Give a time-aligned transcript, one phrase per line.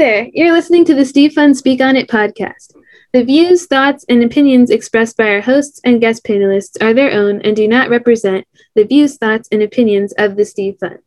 [0.00, 2.74] there, you're listening to the Steve Fund Speak On It podcast.
[3.12, 7.42] The views, thoughts, and opinions expressed by our hosts and guest panelists are their own
[7.42, 11.00] and do not represent the views, thoughts, and opinions of the Steve Fund.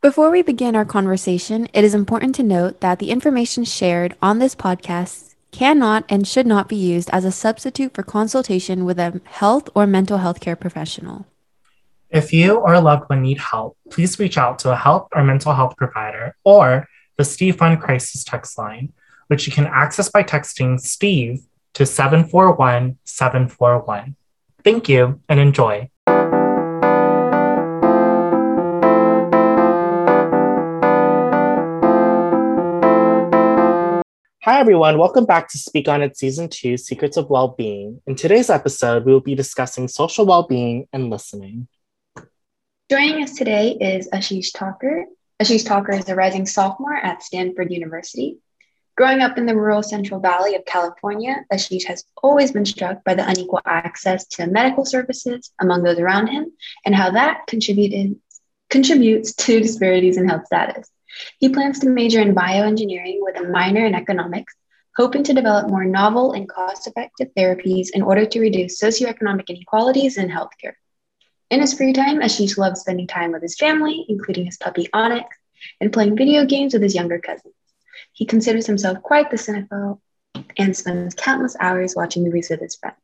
[0.00, 4.38] Before we begin our conversation, it is important to note that the information shared on
[4.38, 9.20] this podcast cannot and should not be used as a substitute for consultation with a
[9.24, 11.26] health or mental health care professional.
[12.10, 15.24] If you or a loved one need help, please reach out to a health or
[15.24, 16.86] mental health provider or
[17.18, 18.92] the Steve Fund Crisis Text Line
[19.28, 21.42] which you can access by texting Steve
[21.74, 24.16] to 741 741.
[24.64, 25.90] Thank you and enjoy.
[34.42, 34.98] Hi, everyone.
[34.98, 38.00] Welcome back to Speak On It Season 2 Secrets of Well-Being.
[38.06, 41.68] In today's episode, we will be discussing social well-being and listening.
[42.90, 45.04] Joining us today is Ashish Talker.
[45.40, 48.38] Ashish Talker is a rising sophomore at Stanford University.
[48.96, 53.14] Growing up in the rural Central Valley of California, Ashish has always been struck by
[53.14, 56.50] the unequal access to medical services among those around him
[56.84, 58.16] and how that contributed,
[58.68, 60.90] contributes to disparities in health status.
[61.38, 64.56] He plans to major in bioengineering with a minor in economics,
[64.96, 70.18] hoping to develop more novel and cost effective therapies in order to reduce socioeconomic inequalities
[70.18, 70.74] in healthcare.
[71.50, 75.34] In his free time, Ashish loves spending time with his family, including his puppy Onyx,
[75.80, 77.54] and playing video games with his younger cousins.
[78.12, 79.98] He considers himself quite the cinephile
[80.58, 82.98] and spends countless hours watching movies with his friends.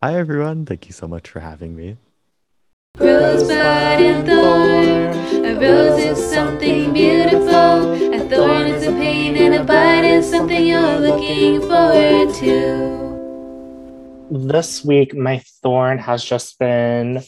[0.00, 0.64] Hi, everyone.
[0.64, 1.96] Thank you so much for having me.
[2.98, 5.44] Rosebud and thorn.
[5.44, 8.14] A rose is something beautiful.
[8.14, 13.06] A thorn is a pain, and a bud is something you're looking forward to.
[14.30, 17.24] This week, my thorn has just been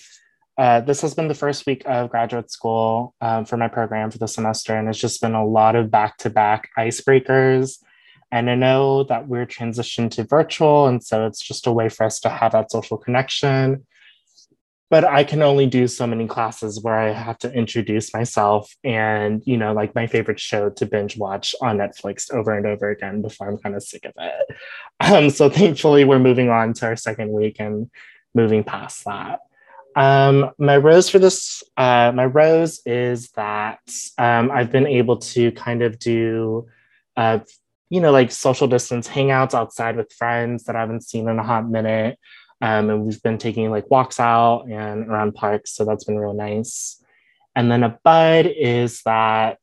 [0.58, 4.18] uh, this has been the first week of graduate school um, for my program for
[4.18, 7.78] the semester, and it's just been a lot of back to back icebreakers.
[8.32, 12.04] And I know that we're transitioned to virtual, and so it's just a way for
[12.04, 13.86] us to have that social connection.
[14.90, 19.42] But I can only do so many classes where I have to introduce myself and,
[19.44, 23.20] you know, like my favorite show to binge watch on Netflix over and over again
[23.22, 24.56] before I'm kind of sick of it.
[25.00, 27.88] Um, so thankfully, we're moving on to our second week and
[28.34, 29.38] moving past that.
[29.98, 33.80] Um, my rose for this, uh, my rose is that
[34.16, 36.68] um, I've been able to kind of do,
[37.16, 37.40] uh,
[37.90, 41.42] you know, like social distance hangouts outside with friends that I haven't seen in a
[41.42, 42.16] hot minute.
[42.60, 45.74] Um, and we've been taking like walks out and around parks.
[45.74, 47.02] So that's been real nice.
[47.56, 49.58] And then a bud is that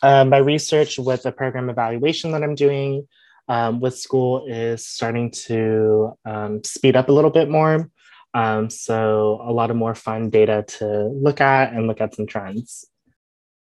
[0.00, 3.08] um, my research with the program evaluation that I'm doing
[3.48, 7.90] um, with school is starting to um, speed up a little bit more.
[8.34, 12.26] Um, so a lot of more fun data to look at and look at some
[12.26, 12.84] trends.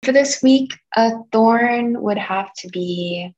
[0.03, 3.33] For this week, a thorn would have to be,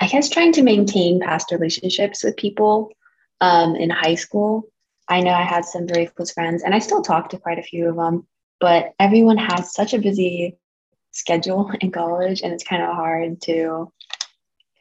[0.00, 2.92] I guess, trying to maintain past relationships with people
[3.40, 4.68] um, in high school.
[5.08, 7.62] I know I had some very close friends, and I still talk to quite a
[7.62, 8.26] few of them,
[8.60, 10.56] but everyone has such a busy
[11.12, 13.90] schedule in college, and it's kind of hard to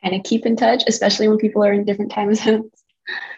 [0.04, 2.77] kind of keep in touch, especially when people are in different time zones.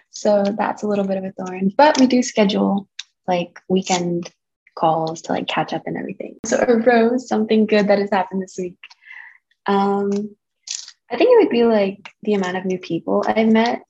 [0.10, 1.72] So that's a little bit of a thorn.
[1.76, 2.88] But we do schedule
[3.28, 4.32] like weekend
[4.76, 6.38] calls to like catch up and everything.
[6.46, 8.78] So a rose, something good that has happened this week.
[9.66, 10.12] Um,
[11.12, 13.82] I think it would be like the amount of new people I've met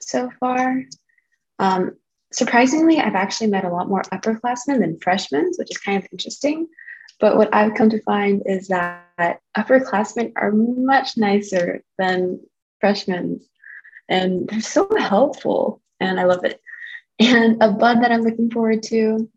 [0.00, 0.82] so far.
[1.58, 1.96] Um,
[2.32, 6.68] surprisingly, I've actually met a lot more upperclassmen than freshmen, which is kind of interesting.
[7.20, 12.40] But what I've come to find is that upperclassmen are much nicer than
[12.80, 13.40] freshmen
[14.12, 16.60] and they're so helpful and I love it.
[17.18, 19.28] And a bud that I'm looking forward to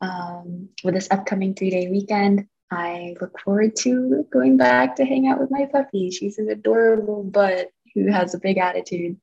[0.00, 5.26] um, with this upcoming three day weekend, I look forward to going back to hang
[5.28, 6.10] out with my puppy.
[6.10, 9.16] She's an adorable bud who has a big attitude,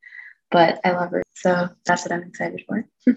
[0.50, 1.24] but I love her.
[1.36, 2.88] So that's what I'm excited for.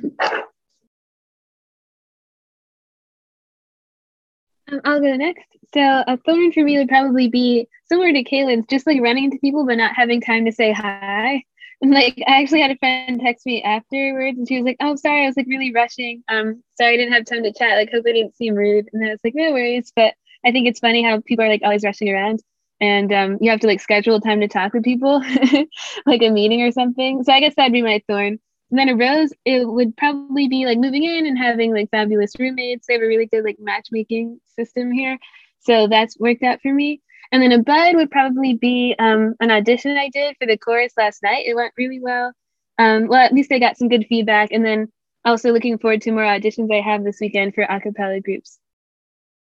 [4.70, 5.46] Um, I'll go next.
[5.72, 9.38] So a thorn for me would probably be similar to Kaylin's, just like running into
[9.38, 11.42] people but not having time to say hi.
[11.80, 14.96] And like I actually had a friend text me afterwards and she was like, Oh,
[14.96, 16.24] sorry, I was like really rushing.
[16.28, 17.76] Um, sorry I didn't have time to chat.
[17.76, 18.88] Like hope I didn't seem rude.
[18.92, 19.92] And I was like, No worries.
[19.94, 20.14] But
[20.44, 22.42] I think it's funny how people are like always rushing around
[22.80, 25.22] and um, you have to like schedule time to talk with people,
[26.06, 27.24] like a meeting or something.
[27.24, 28.38] So I guess that'd be my thorn.
[28.70, 32.32] And then a rose, it would probably be like moving in and having like fabulous
[32.38, 32.86] roommates.
[32.86, 35.18] They have a really good like matchmaking system here.
[35.60, 37.00] So that's worked out for me.
[37.30, 40.92] And then a bud would probably be um, an audition I did for the chorus
[40.96, 41.46] last night.
[41.46, 42.32] It went really well.
[42.78, 44.50] Um, well, at least I got some good feedback.
[44.52, 44.88] And then
[45.24, 48.58] also looking forward to more auditions I have this weekend for a cappella groups.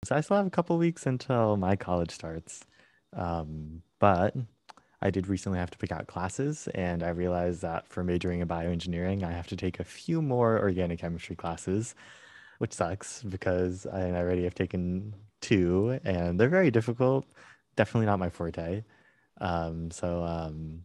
[0.04, 2.64] So I still have a couple weeks until my college starts.
[3.14, 4.34] Um, but
[5.00, 8.48] I did recently have to pick out classes, and I realized that for majoring in
[8.48, 11.94] bioengineering, I have to take a few more organic chemistry classes,
[12.58, 17.26] which sucks because I already have taken two, and they're very difficult.
[17.76, 18.84] Definitely not my forte.
[19.40, 20.84] Um, so um,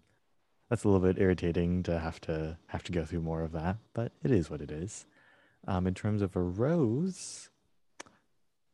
[0.69, 3.77] that's a little bit irritating to have to have to go through more of that,
[3.93, 5.05] but it is what it is.
[5.67, 7.49] Um, in terms of a rose,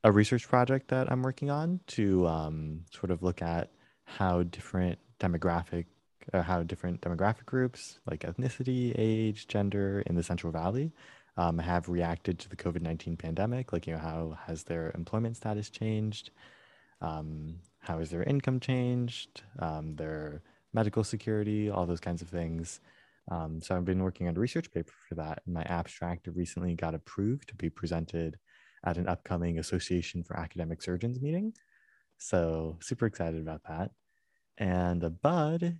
[0.03, 3.71] a research project that I'm working on to um, sort of look at
[4.05, 5.85] how different demographic
[6.33, 10.91] uh, how different demographic groups like ethnicity, age, gender in the Central Valley
[11.37, 13.73] um, have reacted to the COVID 19 pandemic.
[13.73, 16.31] Like, you know, how has their employment status changed?
[17.01, 19.43] Um, how has their income changed?
[19.59, 20.41] Um, their
[20.73, 22.79] medical security, all those kinds of things.
[23.29, 25.41] Um, so I've been working on a research paper for that.
[25.45, 28.37] And my abstract recently got approved to be presented
[28.85, 31.53] at an upcoming Association for Academic Surgeons meeting.
[32.17, 33.91] So super excited about that.
[34.57, 35.77] And a bud,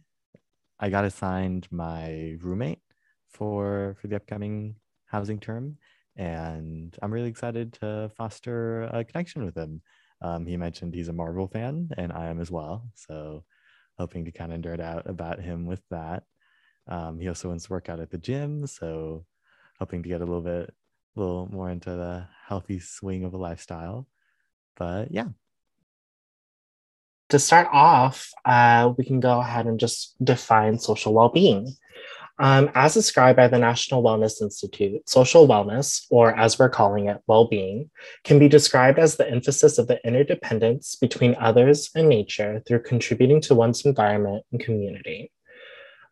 [0.79, 2.81] I got assigned my roommate
[3.29, 4.75] for for the upcoming
[5.05, 5.77] housing term,
[6.15, 9.81] and I'm really excited to foster a connection with him.
[10.21, 12.89] Um, he mentioned he's a Marvel fan, and I am as well.
[12.95, 13.43] So
[13.97, 16.23] hoping to kind of nerd out about him with that.
[16.87, 19.25] Um, he also wants to work out at the gym, so
[19.79, 20.73] hoping to get a little bit,
[21.15, 24.07] a little more into the healthy swing of a lifestyle.
[24.75, 25.29] But yeah,
[27.29, 31.75] to start off, uh, we can go ahead and just define social well being.
[32.37, 37.21] Um, as described by the National Wellness Institute, social wellness, or as we're calling it,
[37.27, 37.89] well being,
[38.25, 43.39] can be described as the emphasis of the interdependence between others and nature through contributing
[43.41, 45.31] to one's environment and community.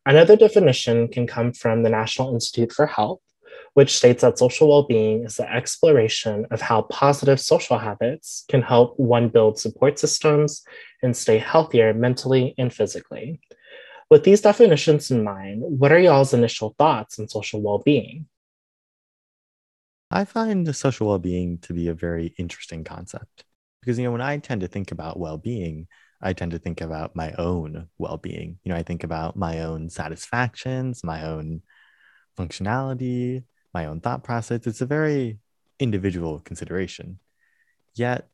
[0.05, 3.19] Another definition can come from the National Institute for Health,
[3.73, 8.61] which states that social well being is the exploration of how positive social habits can
[8.61, 10.63] help one build support systems
[11.01, 13.41] and stay healthier mentally and physically.
[14.13, 18.27] With these definitions in mind, what are y'all's initial thoughts on social well being?
[20.11, 23.43] I find social well being to be a very interesting concept
[23.81, 25.87] because, you know, when I tend to think about well being,
[26.21, 28.59] I tend to think about my own well being.
[28.63, 31.63] You know, I think about my own satisfactions, my own
[32.37, 33.43] functionality,
[33.73, 34.67] my own thought process.
[34.67, 35.39] It's a very
[35.79, 37.17] individual consideration.
[37.95, 38.27] Yet,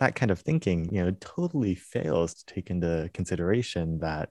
[0.00, 4.30] that kind of thinking, you know, totally fails to take into consideration that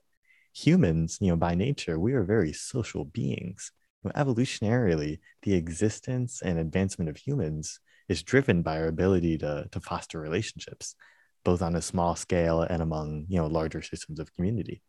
[0.54, 3.72] humans, you know, by nature, we are very social beings.
[4.04, 9.68] You know, evolutionarily, the existence and advancement of humans is driven by our ability to,
[9.72, 10.96] to foster relationships,
[11.44, 14.82] both on a small scale and among, you know, larger systems of community.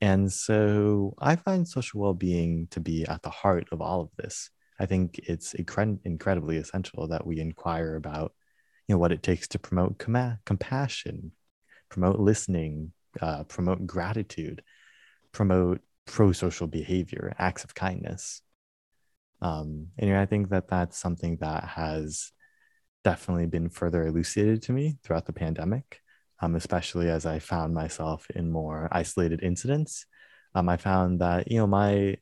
[0.00, 4.50] And so I find social well-being to be at the heart of all of this.
[4.80, 8.32] I think it's incred- incredibly essential that we inquire about,
[8.88, 11.32] you know, what it takes to promote com- compassion,
[11.88, 14.62] promote listening, uh, promote gratitude,
[15.32, 18.42] promote pro-social behavior, acts of kindness.
[19.40, 22.32] Um, and I think that that's something that has
[23.04, 26.00] definitely been further elucidated to me throughout the pandemic,
[26.40, 30.06] um, especially as I found myself in more isolated incidents.
[30.54, 32.16] Um, I found that you know my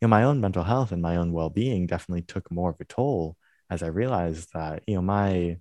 [0.00, 2.84] you know my own mental health and my own well-being definitely took more of a
[2.84, 3.36] toll
[3.70, 5.56] as i realized that you know my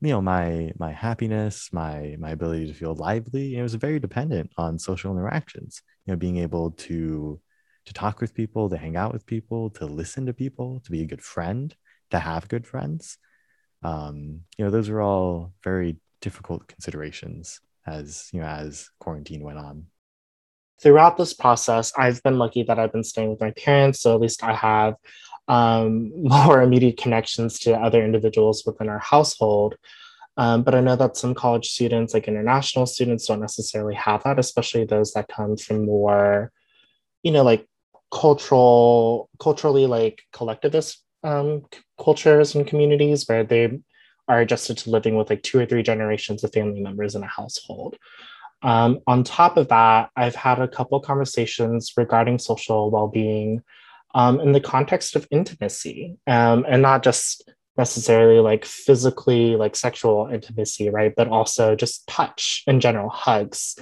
[0.00, 4.50] you know my my happiness my my ability to feel lively it was very dependent
[4.56, 7.40] on social interactions you know being able to
[7.84, 11.02] to talk with people to hang out with people to listen to people to be
[11.02, 11.74] a good friend
[12.10, 13.18] to have good friends
[13.82, 19.58] um you know those are all very difficult considerations as you know as quarantine went
[19.58, 19.86] on
[20.82, 24.00] throughout this process, I've been lucky that I've been staying with my parents.
[24.00, 24.94] So at least I have
[25.48, 29.76] um, more immediate connections to other individuals within our household.
[30.36, 34.38] Um, but I know that some college students, like international students, don't necessarily have that,
[34.38, 36.50] especially those that come from more,
[37.22, 37.66] you know, like
[38.10, 41.62] cultural, culturally like collectivist um,
[42.02, 43.80] cultures and communities where they
[44.28, 47.26] are adjusted to living with like two or three generations of family members in a
[47.26, 47.96] household.
[48.62, 53.62] Um, on top of that, I've had a couple conversations regarding social well-being
[54.14, 60.28] um, in the context of intimacy, um, and not just necessarily like physically like sexual
[60.32, 61.14] intimacy, right?
[61.16, 63.78] But also just touch in general, hugs,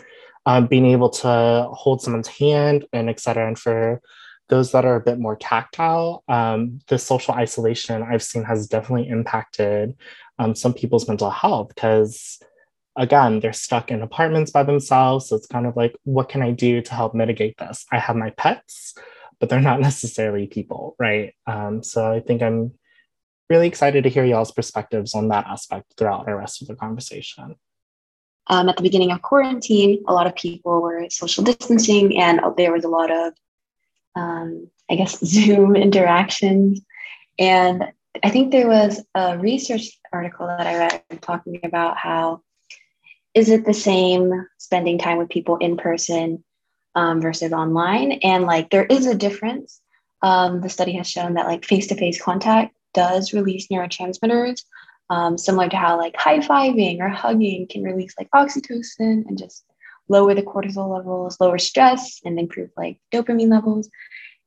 [0.47, 3.47] um, being able to hold someone's hand, and etc.
[3.47, 4.01] And for
[4.49, 9.09] those that are a bit more tactile, um, the social isolation I've seen has definitely
[9.09, 9.95] impacted
[10.39, 12.39] um, some people's mental health because
[12.99, 15.29] again, they're stuck in apartments by themselves.
[15.29, 17.87] So it's kind of like, what can I do to help mitigate this?
[17.93, 18.95] I have my pets,
[19.41, 21.35] but they're not necessarily people, right?
[21.47, 22.73] Um, so I think I'm
[23.51, 27.57] really excited to hear y'all's perspectives on that aspect throughout our rest of the conversation.
[28.49, 32.73] um, at the beginning of quarantine, a lot of people were social distancing and there
[32.73, 33.35] was a lot of,
[34.17, 36.81] um, I guess, Zoom interactions.
[37.39, 37.85] And
[38.23, 42.43] I think there was a research article that I read talking about how
[43.35, 46.43] is it the same spending time with people in person
[46.99, 48.13] um, versus online?
[48.25, 49.81] And like there is a difference.
[50.23, 54.63] Um, the study has shown that like face to face contact does release neurotransmitters,
[55.11, 59.65] um, similar to how like high fiving or hugging can release like oxytocin and just
[60.09, 63.89] lower the cortisol levels, lower stress, and improve like dopamine levels.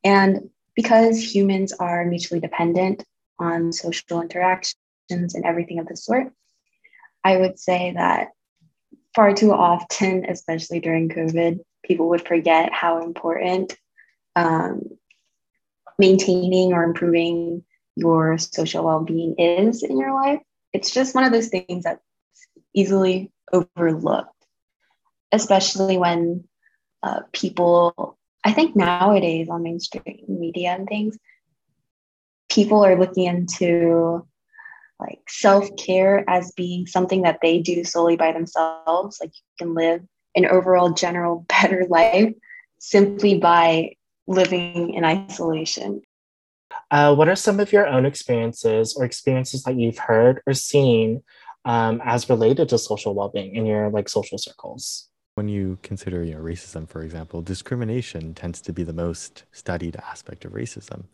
[0.04, 3.02] And because humans are mutually dependent
[3.38, 4.74] on social interactions
[5.34, 6.32] and everything of the sort,
[7.24, 8.32] I would say that
[9.14, 13.76] far too often, especially during COVID, people would forget how important
[14.36, 14.82] um,
[15.98, 17.62] maintaining or improving
[17.96, 20.40] your social well-being is in your life.
[20.72, 22.00] It's just one of those things that's
[22.74, 24.30] easily overlooked
[25.32, 26.44] especially when
[27.02, 31.18] uh, people i think nowadays on mainstream media and things
[32.50, 34.26] people are looking into
[35.00, 39.18] like self-care as being something that they do solely by themselves.
[39.20, 40.02] Like you can live
[40.34, 42.32] an overall general better life
[42.78, 43.94] simply by
[44.26, 46.02] living in isolation
[46.90, 51.22] uh, what are some of your own experiences or experiences that you've heard or seen
[51.64, 55.08] um, as related to social well-being in your like social circles?
[55.34, 59.96] When you consider, you know, racism, for example, discrimination tends to be the most studied
[59.96, 61.04] aspect of racism.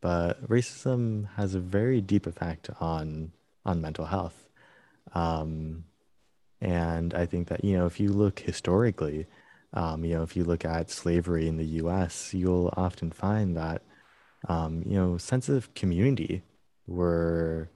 [0.00, 3.32] But racism has a very deep effect on
[3.66, 4.48] on mental health.
[5.14, 5.84] Um,
[6.60, 9.26] and I think that, you know, if you look historically,
[9.74, 13.82] um, you know, if you look at slavery in the US, you'll often find that
[14.48, 16.42] um, you know, sense of community
[16.86, 17.70] were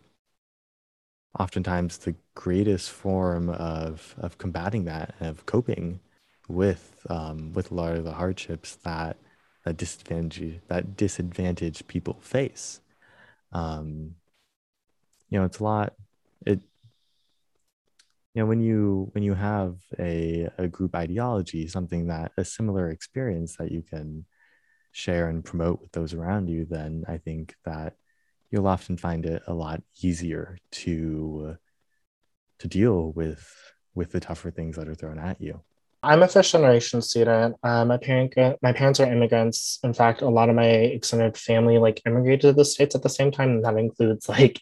[1.38, 6.00] oftentimes the greatest form of of combating that and of coping
[6.48, 9.16] with um, with a lot of the hardships that
[9.64, 12.80] that disadvantage that disadvantaged people face.
[13.52, 14.16] Um,
[15.30, 15.94] you know, it's a lot.
[16.46, 16.60] It
[18.34, 22.90] you know when you when you have a a group ideology, something that a similar
[22.90, 24.24] experience that you can
[24.92, 27.94] share and promote with those around you, then I think that
[28.50, 31.56] you'll often find it a lot easier to
[32.58, 33.46] to deal with
[33.94, 35.60] with the tougher things that are thrown at you.
[36.02, 37.56] I'm a first generation student.
[37.62, 39.78] Uh, my parent, my parents are immigrants.
[39.84, 43.08] In fact, a lot of my extended family like immigrated to the states at the
[43.08, 44.60] same time, and that includes like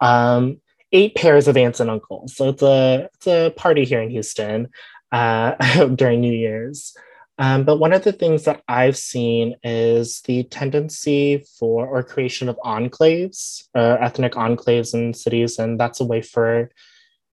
[0.00, 0.60] um,
[0.94, 2.34] eight pairs of aunts and uncles.
[2.34, 4.68] So it's a it's a party here in Houston
[5.12, 6.96] uh, during New Year's.
[7.36, 12.48] Um, but one of the things that I've seen is the tendency for or creation
[12.48, 16.70] of enclaves, uh, ethnic enclaves in cities, and that's a way for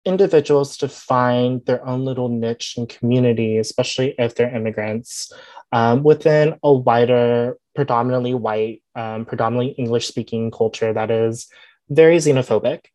[0.04, 5.32] individuals to find their own little niche and community, especially if they're immigrants,
[5.72, 11.48] um, within a wider, predominantly white, um, predominantly English-speaking culture that is
[11.90, 12.86] very xenophobic,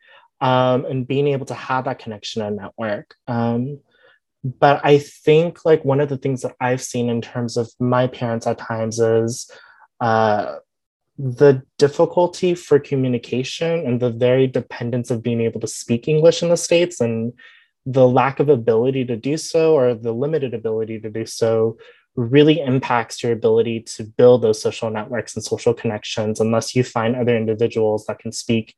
[0.44, 3.16] um, and being able to have that connection and network.
[3.30, 3.80] Um,
[4.44, 8.08] but I think like one of the things that I've seen in terms of my
[8.08, 9.50] parents at times is
[10.02, 10.58] uh,
[11.18, 16.50] the difficulty for communication and the very dependence of being able to speak English in
[16.50, 17.32] the States and
[17.86, 21.78] the lack of ability to do so or the limited ability to do so
[22.18, 27.16] really impacts your ability to build those social networks and social connections unless you find
[27.16, 28.76] other individuals that can speak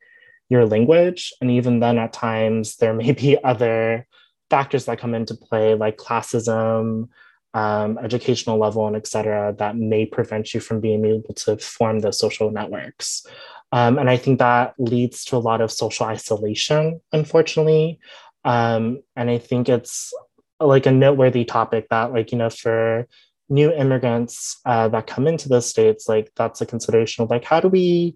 [0.49, 1.33] your language.
[1.41, 4.07] And even then, at times, there may be other
[4.49, 7.09] factors that come into play, like classism,
[7.53, 11.99] um, educational level, and et cetera, that may prevent you from being able to form
[11.99, 13.25] those social networks.
[13.71, 17.99] Um, and I think that leads to a lot of social isolation, unfortunately.
[18.43, 20.13] Um, and I think it's
[20.59, 23.07] like a noteworthy topic that, like, you know, for
[23.49, 27.59] new immigrants uh, that come into the States, like, that's a consideration of like, how
[27.59, 28.15] do we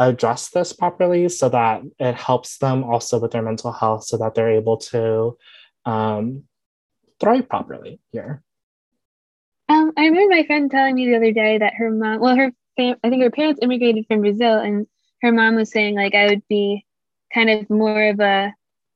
[0.00, 4.34] address this properly so that it helps them also with their mental health so that
[4.34, 5.36] they're able to
[5.84, 6.42] um,
[7.20, 8.42] thrive properly here.
[9.68, 12.50] Um, I remember my friend telling me the other day that her mom, well, her
[12.76, 14.86] fam- I think her parents immigrated from Brazil, and
[15.22, 16.86] her mom was saying like I would be
[17.32, 18.52] kind of more of a,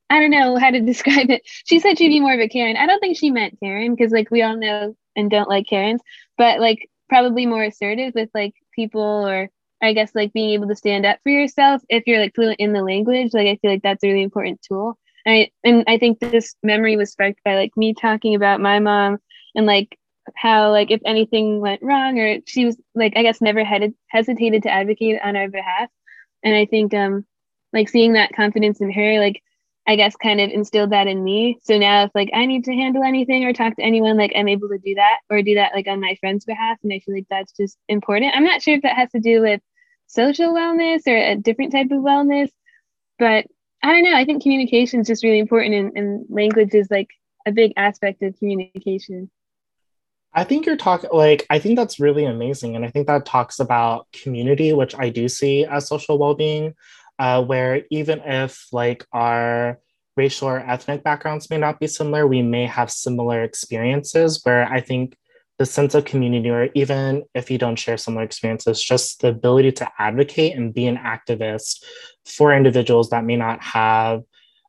[0.09, 1.43] I don't know how to describe it.
[1.67, 2.79] She said she'd be more of a Karen.
[2.79, 6.01] I don't think she meant Karen because like we all know and don't like Karens,
[6.39, 9.51] but like probably more assertive with like people or
[9.83, 12.73] I guess like being able to stand up for yourself if you're like fluent in
[12.73, 13.35] the language.
[13.35, 14.99] Like I feel like that's a really important tool.
[15.27, 19.19] I and I think this memory was sparked by like me talking about my mom
[19.55, 19.99] and like
[20.35, 24.63] how like if anything went wrong or she was like I guess never had hesitated
[24.65, 25.89] to advocate on our behalf.
[26.43, 27.25] And I think um
[27.73, 29.43] like seeing that confidence in her, like
[29.87, 31.59] I guess kind of instilled that in me.
[31.63, 34.49] So now if like I need to handle anything or talk to anyone, like I'm
[34.49, 36.79] able to do that or do that like on my friend's behalf.
[36.83, 38.35] And I feel like that's just important.
[38.35, 39.61] I'm not sure if that has to do with
[40.07, 42.49] social wellness or a different type of wellness,
[43.19, 43.47] but
[43.83, 44.17] I don't know.
[44.17, 47.09] I think communication is just really important and, and language is like
[47.47, 49.31] a big aspect of communication.
[50.33, 53.61] I think you're talking like I think that's really amazing, and I think that talks
[53.61, 56.75] about community, which I do see as social well-being,
[57.19, 59.79] uh, where even if like our
[60.17, 64.41] racial or ethnic backgrounds may not be similar, we may have similar experiences.
[64.45, 65.17] Where I think
[65.59, 69.73] the sense of community, or even if you don't share similar experiences, just the ability
[69.73, 71.85] to advocate and be an activist
[72.25, 74.23] for individuals that may not have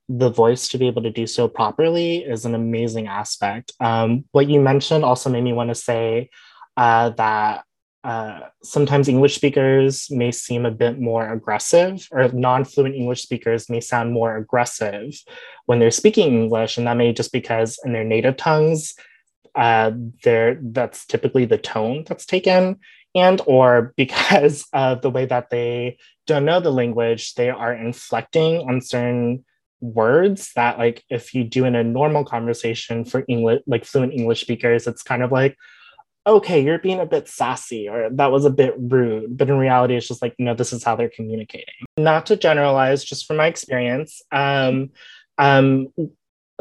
[0.08, 3.74] the voice to be able to do so properly is an amazing aspect.
[3.80, 6.30] Um, what you mentioned also made me want to say
[6.78, 7.65] uh, that
[8.06, 13.68] uh, sometimes English speakers may seem a bit more aggressive, or non fluent English speakers
[13.68, 15.12] may sound more aggressive
[15.66, 16.78] when they're speaking English.
[16.78, 18.94] And that may just because in their native tongues,
[19.56, 19.92] uh,
[20.24, 22.78] that's typically the tone that's taken
[23.16, 25.98] and or because of the way that they
[26.28, 29.44] don't know the language they are inflecting on certain
[29.82, 34.42] words that like if you do in a normal conversation for english like fluent english
[34.42, 35.56] speakers it's kind of like
[36.28, 39.96] okay you're being a bit sassy or that was a bit rude but in reality
[39.96, 43.48] it's just like know this is how they're communicating not to generalize just from my
[43.48, 44.90] experience um
[45.38, 45.88] um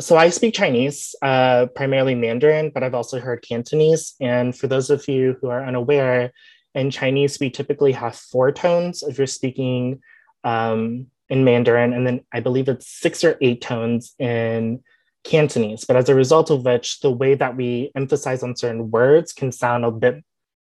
[0.01, 4.17] so I speak Chinese, uh, primarily Mandarin, but I've also heard Cantonese.
[4.21, 6.33] And for those of you who are unaware,
[6.75, 10.01] in Chinese, we typically have four tones if you're speaking
[10.43, 14.83] um, in Mandarin, and then I believe it's six or eight tones in
[15.25, 15.85] Cantonese.
[15.85, 19.51] But as a result of which, the way that we emphasize on certain words can
[19.51, 20.23] sound a bit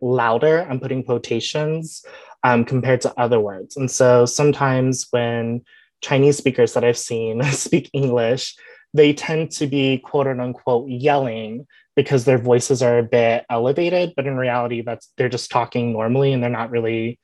[0.01, 0.67] louder.
[0.69, 2.05] I'm putting quotations
[2.45, 3.77] um, compared to other words.
[3.77, 5.63] And so sometimes when
[6.03, 8.55] Chinese speakers that I've seen speak English,
[8.95, 14.27] they tend to be quote unquote yelling because their voices are a bit elevated, but
[14.27, 17.19] in reality, that's they're just talking normally and they're not really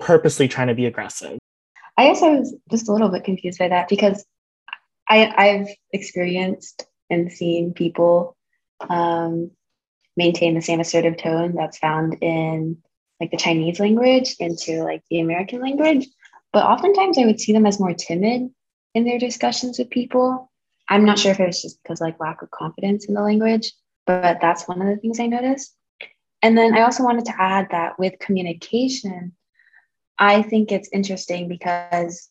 [0.00, 1.38] purposely trying to be aggressive.
[1.96, 4.24] I guess I was just a little bit confused by that because
[5.12, 8.34] I, I've experienced and seen people
[8.88, 9.50] um,
[10.16, 12.78] maintain the same assertive tone that's found in
[13.20, 16.06] like the Chinese language into like the American language.
[16.50, 18.50] But oftentimes I would see them as more timid
[18.94, 20.50] in their discussions with people.
[20.88, 23.70] I'm not sure if it was just because like lack of confidence in the language,
[24.06, 25.76] but that's one of the things I noticed.
[26.40, 29.32] And then I also wanted to add that with communication,
[30.18, 32.30] I think it's interesting because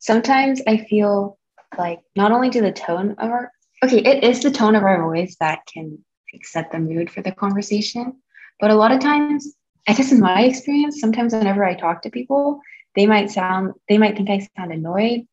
[0.00, 1.38] sometimes I feel
[1.78, 3.52] like not only do the tone of our
[3.84, 5.98] okay, it is the tone of our voice that can
[6.42, 8.20] set the mood for the conversation.
[8.60, 9.54] But a lot of times,
[9.88, 12.60] I guess in my experience, sometimes whenever I talk to people,
[12.94, 15.26] they might sound they might think I sound annoyed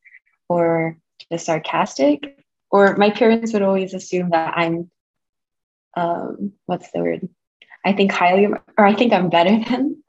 [0.48, 0.98] or
[1.32, 2.46] just sarcastic.
[2.70, 4.92] Or my parents would always assume that I'm,
[5.96, 7.30] um, what's the word?
[7.86, 10.04] I think highly, or I think I'm better than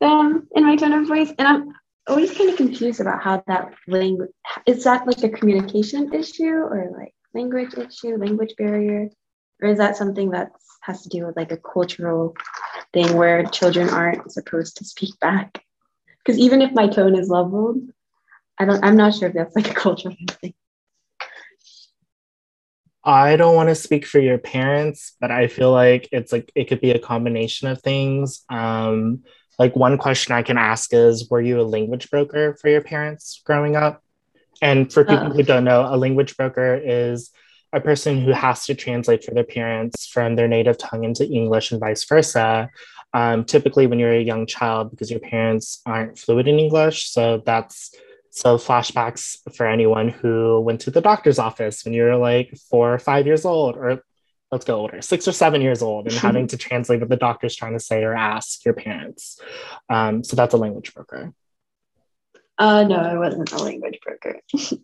[0.00, 1.32] them in my tone of voice.
[1.38, 1.72] And I'm
[2.08, 4.30] always kind of confused about how that language
[4.66, 9.08] is that like a communication issue or like language issue, language barrier,
[9.60, 10.50] or is that something that
[10.82, 12.34] has to do with like a cultural
[12.92, 15.62] thing where children aren't supposed to speak back?
[16.18, 17.78] Because even if my tone is leveled,
[18.58, 18.84] I don't.
[18.84, 20.54] I'm not sure if that's like a cultural thing.
[23.04, 26.68] I don't want to speak for your parents, but I feel like it's like it
[26.68, 28.44] could be a combination of things.
[28.48, 29.24] Um,
[29.58, 33.42] like one question I can ask is, were you a language broker for your parents
[33.44, 34.02] growing up?
[34.60, 35.30] And for people oh.
[35.30, 37.30] who don't know, a language broker is
[37.72, 41.72] a person who has to translate for their parents from their native tongue into English
[41.72, 42.70] and vice versa.
[43.14, 47.42] Um, typically, when you're a young child, because your parents aren't fluent in English, so
[47.44, 47.94] that's
[48.34, 52.98] so, flashbacks for anyone who went to the doctor's office when you're like four or
[52.98, 54.02] five years old, or
[54.52, 57.56] let's go older, six or seven years old, and having to translate what the doctor's
[57.56, 59.40] trying to say or ask your parents.
[59.88, 61.32] Um, so, that's a language broker.
[62.58, 64.40] Uh, no, I wasn't a language broker.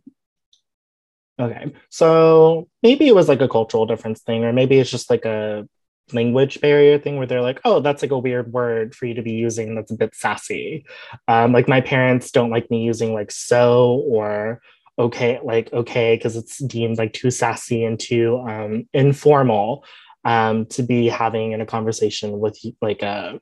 [1.40, 1.72] okay.
[1.90, 5.68] So, maybe it was like a cultural difference thing, or maybe it's just like a
[6.12, 9.22] language barrier thing where they're like, oh, that's like a weird word for you to
[9.22, 10.86] be using that's a bit sassy.
[11.26, 14.60] Um, like my parents don't like me using like so or
[14.98, 19.84] okay, like okay, because it's deemed like too sassy and too um, informal
[20.24, 23.40] um, to be having in a conversation with like a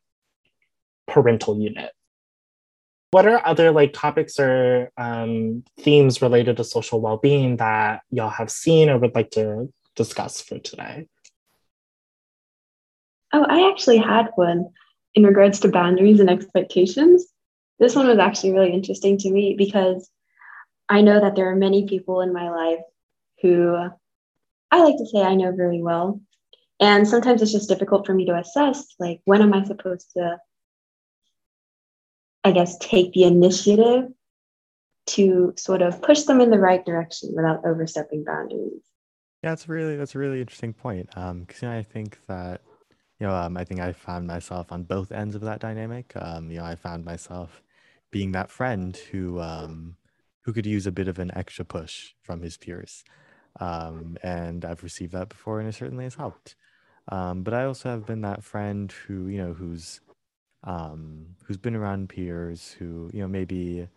[1.07, 1.93] parental unit.
[3.13, 8.51] What are other like topics or um, themes related to social well-being that y'all have
[8.51, 11.09] seen or would like to discuss for today?
[13.33, 14.69] Oh, I actually had one
[15.15, 17.27] in regards to boundaries and expectations.
[17.79, 20.11] This one was actually really interesting to me because
[20.89, 22.81] I know that there are many people in my life
[23.43, 23.77] who
[24.71, 26.21] I like to say I know very well.
[26.81, 30.39] And sometimes it's just difficult for me to assess like, when am I supposed to,
[32.45, 34.11] I guess, take the initiative
[35.07, 38.83] to sort of push them in the right direction without overstepping boundaries?
[39.43, 41.09] Yeah, that's really that's a really interesting point.
[41.17, 42.63] Um, because you know, I think that
[43.21, 46.13] you know, um, I think I found myself on both ends of that dynamic.
[46.17, 47.63] Um, you know, I found myself
[48.11, 49.97] being that friend who um,
[50.47, 53.03] who could use a bit of an extra push from his peers,
[53.59, 56.55] um, and I've received that before, and it certainly has helped.
[57.09, 60.01] Um, but I also have been that friend who you know who's
[60.63, 63.89] um, who's been around peers who you know maybe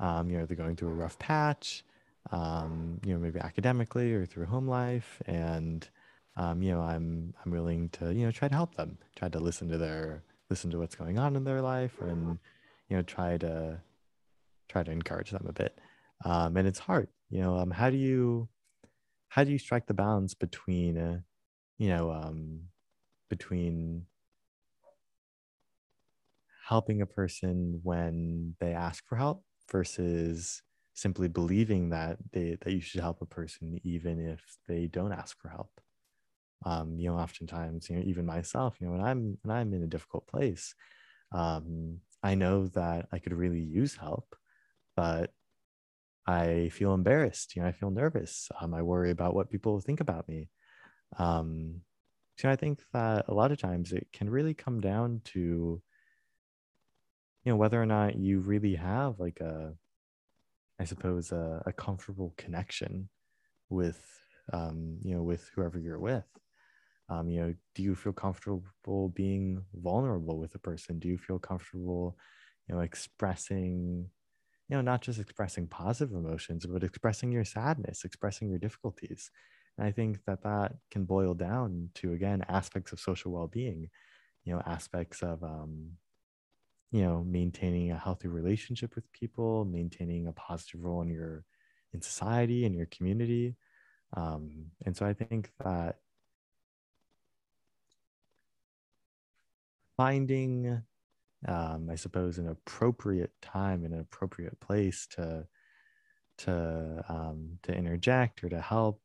[0.00, 1.84] um, you know they're going through a rough patch,
[2.32, 5.88] um, you know maybe academically or through home life, and
[6.36, 9.38] um, you know I'm I'm willing to you know try to help them, try to
[9.38, 12.40] listen to their listen to what's going on in their life, and
[12.88, 13.80] you know try to
[14.68, 15.78] try to encourage them a bit.
[16.24, 17.58] Um, and it's hard, you know.
[17.58, 18.48] Um, how do you
[19.28, 21.20] how do you strike the balance between uh,
[21.78, 22.62] you know um,
[23.30, 24.06] between
[26.68, 30.62] helping a person when they ask for help versus
[30.94, 35.40] simply believing that they that you should help a person even if they don't ask
[35.40, 35.70] for help
[36.66, 39.82] um, you know oftentimes you know even myself you know when i'm when i'm in
[39.82, 40.74] a difficult place
[41.32, 44.36] um, i know that i could really use help
[44.96, 45.32] but
[46.26, 50.00] i feel embarrassed you know i feel nervous um, i worry about what people think
[50.00, 50.48] about me.
[51.18, 51.82] Um,
[52.38, 55.82] so i think that a lot of times it can really come down to
[57.44, 59.74] you know whether or not you really have like a
[60.78, 63.08] i suppose a, a comfortable connection
[63.68, 64.00] with
[64.52, 66.24] um, you know with whoever you're with.
[67.08, 70.98] Um, you know do you feel comfortable being vulnerable with a person?
[70.98, 72.16] Do you feel comfortable
[72.68, 74.08] you know expressing
[74.72, 79.30] you know not just expressing positive emotions but expressing your sadness expressing your difficulties.
[79.76, 83.90] And i think that that can boil down to again aspects of social well-being
[84.44, 85.90] you know aspects of um,
[86.90, 91.44] you know maintaining a healthy relationship with people maintaining a positive role in your
[91.92, 93.56] in society in your community.
[94.16, 95.96] Um, and so i think that
[99.98, 100.82] finding
[101.48, 105.46] um, i suppose an appropriate time and an appropriate place to
[106.38, 109.00] to um, to interject or to help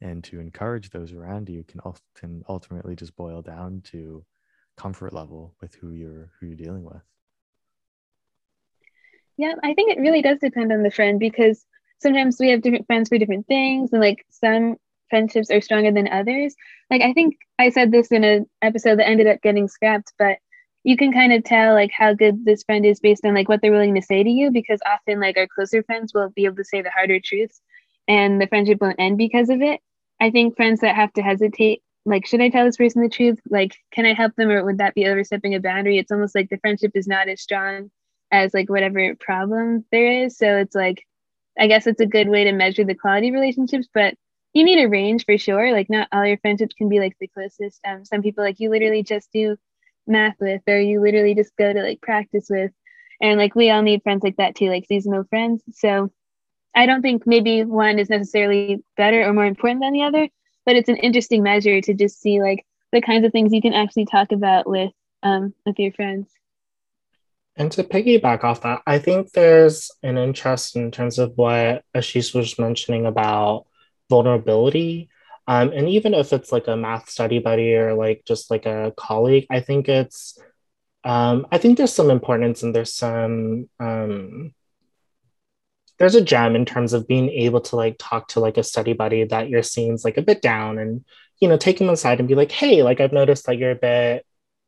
[0.00, 4.24] and to encourage those around you can often ultimately just boil down to
[4.76, 7.02] comfort level with who you're who you're dealing with
[9.38, 11.64] yeah, I think it really does depend on the friend because
[12.00, 14.76] sometimes we have different friends for different things, and like some
[15.08, 16.54] friendships are stronger than others.
[16.90, 20.38] Like I think I said this in an episode that ended up getting scrapped, but
[20.88, 23.60] you can kind of tell like how good this friend is based on like what
[23.60, 26.56] they're willing to say to you because often like our closer friends will be able
[26.56, 27.60] to say the harder truths
[28.08, 29.80] and the friendship won't end because of it.
[30.18, 33.38] I think friends that have to hesitate like should I tell this person the truth?
[33.50, 35.98] Like can I help them or would that be overstepping a boundary?
[35.98, 37.90] It's almost like the friendship is not as strong
[38.32, 40.38] as like whatever problem there is.
[40.38, 41.04] So it's like,
[41.58, 44.14] I guess it's a good way to measure the quality of relationships, but
[44.54, 45.70] you need a range for sure.
[45.70, 47.78] Like not all your friendships can be like the closest.
[47.86, 49.58] Um, some people like you literally just do
[50.08, 52.72] math with, or you literally just go to like practice with.
[53.20, 55.62] And like we all need friends like that too, like seasonal friends.
[55.72, 56.10] So
[56.74, 60.28] I don't think maybe one is necessarily better or more important than the other,
[60.64, 63.74] but it's an interesting measure to just see like the kinds of things you can
[63.74, 64.92] actually talk about with
[65.22, 66.28] um with your friends.
[67.56, 72.32] And to piggyback off that, I think there's an interest in terms of what Ashish
[72.32, 73.66] was mentioning about
[74.08, 75.08] vulnerability.
[75.48, 78.92] Um, and even if it's like a math study buddy or like just like a
[78.98, 80.38] colleague, I think it's,
[81.04, 84.52] um, I think there's some importance and there's some, um,
[85.98, 88.92] there's a gem in terms of being able to like talk to like a study
[88.92, 91.02] buddy that your scene's like a bit down and,
[91.40, 93.74] you know, take them aside and be like, hey, like I've noticed that you're a
[93.74, 94.26] bit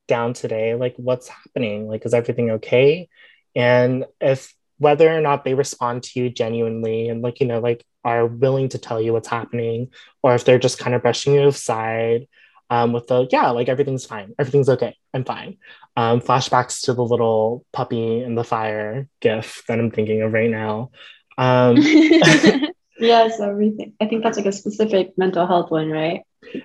[0.08, 0.74] down today.
[0.74, 1.88] Like what's happening?
[1.88, 3.10] Like is everything okay?
[3.54, 7.84] And if whether or not they respond to you genuinely and like you know like
[8.02, 9.88] are willing to tell you what's happening
[10.22, 12.26] or if they're just kind of brushing you aside
[12.70, 14.32] um, with the yeah like everything's fine.
[14.38, 14.96] Everything's okay.
[15.12, 15.58] I'm fine.
[15.96, 20.50] Um, flashbacks to the little puppy in the fire gif that i'm thinking of right
[20.50, 20.90] now.
[21.36, 21.76] Um,
[22.98, 23.94] yes everything.
[24.00, 26.22] I think that's like a specific mental health one right?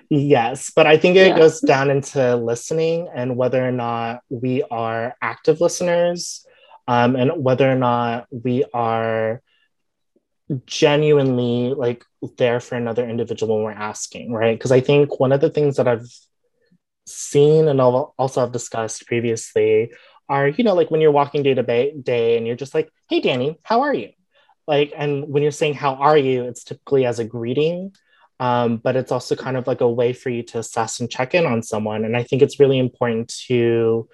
[0.08, 1.36] Yes, but I think it yeah.
[1.36, 6.45] goes down into listening and whether or not we are active listeners
[6.88, 9.42] um, and whether or not we are
[10.64, 12.04] genuinely like
[12.38, 14.56] there for another individual when we're asking, right?
[14.56, 16.08] Because I think one of the things that I've
[17.06, 19.92] seen and I'll also have discussed previously
[20.28, 23.20] are, you know, like when you're walking day to day and you're just like, hey,
[23.20, 24.10] Danny, how are you?
[24.66, 27.94] like and when you're saying how are you it's typically as a greeting
[28.38, 31.34] um, but it's also kind of like a way for you to assess and check
[31.34, 34.08] in on someone and i think it's really important to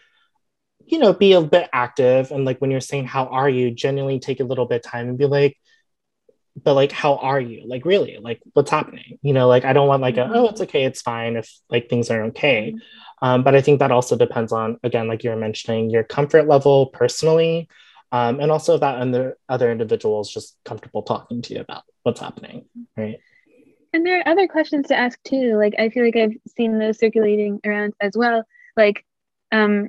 [0.87, 3.71] you know be a bit active and like when you're saying how are you?
[3.71, 5.57] genuinely take a little bit of time and be like
[6.62, 7.66] but like how are you?
[7.66, 9.18] Like really like what's happening?
[9.23, 11.88] You know like i don't want like a oh it's okay it's fine if like
[11.88, 12.75] things are okay.
[13.23, 16.49] Um, but i think that also depends on again like you were mentioning your comfort
[16.49, 17.68] level personally
[18.11, 22.64] um, and also that other other individuals just comfortable talking to you about what's happening
[22.97, 23.18] right?
[23.92, 25.57] And there are other questions to ask too.
[25.57, 28.45] Like I feel like I've seen those circulating around as well.
[28.77, 29.05] Like,
[29.51, 29.88] um,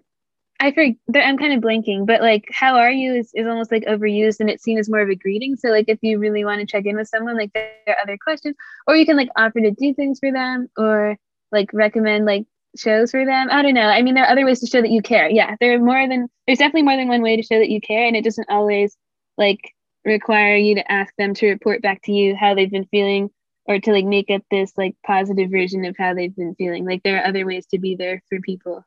[0.63, 0.95] I forget.
[1.13, 4.49] I'm kind of blanking, but like, how are you is, is almost like overused, and
[4.49, 5.57] it's seen as more of a greeting.
[5.57, 8.17] So like, if you really want to check in with someone, like there are other
[8.17, 8.55] questions,
[8.87, 11.17] or you can like offer to do things for them, or
[11.51, 12.45] like recommend like
[12.77, 13.49] shows for them.
[13.51, 13.89] I don't know.
[13.89, 15.29] I mean, there are other ways to show that you care.
[15.29, 17.81] Yeah, there are more than there's definitely more than one way to show that you
[17.81, 18.95] care, and it doesn't always
[19.37, 19.59] like
[20.05, 23.29] require you to ask them to report back to you how they've been feeling
[23.65, 26.85] or to like make up this like positive version of how they've been feeling.
[26.85, 28.85] Like there are other ways to be there for people.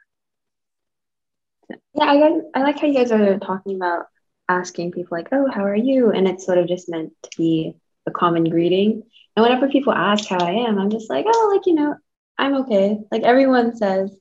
[1.71, 4.07] Yeah, I I like how you guys are talking about
[4.49, 7.75] asking people like, "Oh, how are you?" and it's sort of just meant to be
[8.07, 9.03] a common greeting.
[9.37, 11.97] And whenever people ask how I am, I'm just like, "Oh, like you know,
[12.39, 14.17] I'm okay." Like everyone says,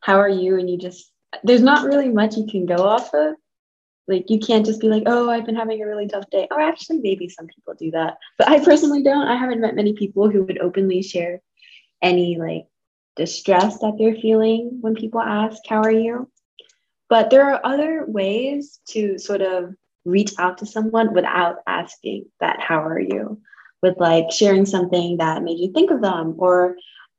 [0.00, 1.12] "How are you?" and you just
[1.44, 3.34] there's not really much you can go off of.
[4.06, 6.60] Like you can't just be like, "Oh, I've been having a really tough day." Or
[6.60, 9.28] actually, maybe some people do that, but I personally don't.
[9.28, 11.42] I haven't met many people who would openly share
[12.00, 12.66] any like
[13.16, 16.30] distress that they're feeling when people ask, How are you?
[17.08, 22.60] But there are other ways to sort of reach out to someone without asking that,
[22.60, 23.40] How are you?
[23.82, 26.76] With like sharing something that made you think of them or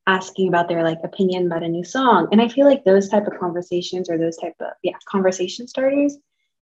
[0.07, 2.27] asking about their like opinion about a new song.
[2.31, 6.17] And I feel like those type of conversations or those type of yeah, conversation starters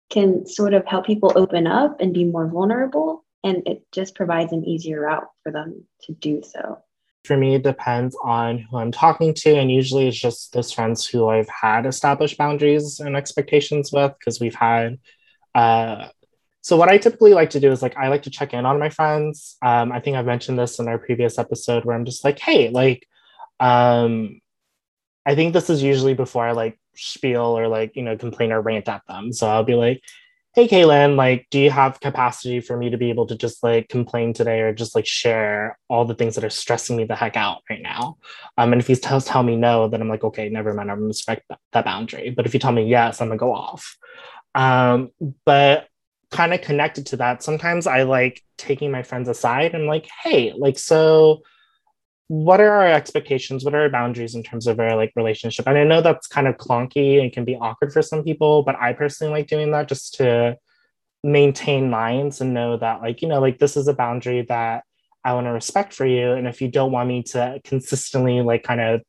[0.09, 3.23] can sort of help people open up and be more vulnerable.
[3.43, 6.79] And it just provides an easier route for them to do so
[7.27, 11.27] for me depends on who i'm talking to and usually it's just those friends who
[11.27, 14.97] i've had established boundaries and expectations with because we've had
[15.55, 16.07] uh,
[16.61, 18.79] so what i typically like to do is like i like to check in on
[18.79, 19.57] my friends.
[19.61, 22.69] Um, i think i've mentioned this in our previous episode where i'm just like hey
[22.69, 23.07] like
[23.59, 24.39] um,
[25.25, 28.61] i think this is usually before i like spiel or like you know complain or
[28.61, 29.31] rant at them.
[29.31, 30.01] So i'll be like
[30.57, 33.87] hey kaylin like do you have capacity for me to be able to just like
[33.89, 37.37] complain today or just like share all the things that are stressing me the heck
[37.37, 38.17] out right now?
[38.57, 40.89] Um and if he tells tell me no then i'm like okay never mind.
[40.89, 42.31] I'm gonna respect that, that boundary.
[42.31, 43.97] But if you tell me yes i'm gonna go off.
[44.55, 45.11] Um
[45.45, 45.89] but
[46.31, 50.53] kind of connected to that sometimes i like taking my friends aside and like hey
[50.57, 51.43] like so
[52.29, 53.63] what are our expectations?
[53.63, 55.67] What are our boundaries in terms of our like relationship?
[55.67, 58.75] And i know that's kind of clunky and can be awkward for some people but
[58.75, 60.57] i personally like doing that just to
[61.23, 64.83] maintain lines and know that like you know like this is a boundary that
[65.25, 66.31] i want to respect for you.
[66.33, 69.01] And if you don't want me to consistently like kind of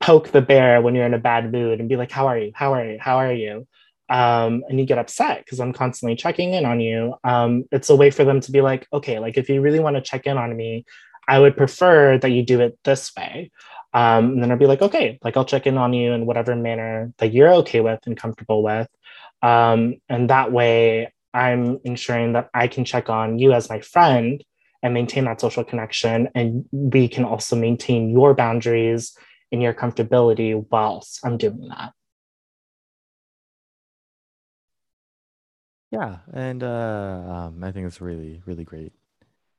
[0.00, 2.52] poke the bear when you're in a bad mood and be like how are you?
[2.54, 2.98] How are you?
[3.00, 3.66] How are you?
[4.10, 7.96] Um, and you get upset because i'm constantly checking in on you um, it's a
[7.96, 10.38] way for them to be like okay like if you really want to check in
[10.38, 10.86] on me
[11.28, 13.50] I would prefer that you do it this way.
[13.92, 16.56] Um, and then I'd be like, okay, like I'll check in on you in whatever
[16.56, 18.88] manner that you're okay with and comfortable with.
[19.42, 24.42] Um, and that way I'm ensuring that I can check on you as my friend
[24.82, 26.28] and maintain that social connection.
[26.34, 29.16] And we can also maintain your boundaries
[29.52, 31.92] and your comfortability whilst I'm doing that.
[35.90, 38.92] Yeah, and uh, um, I think it's really, really great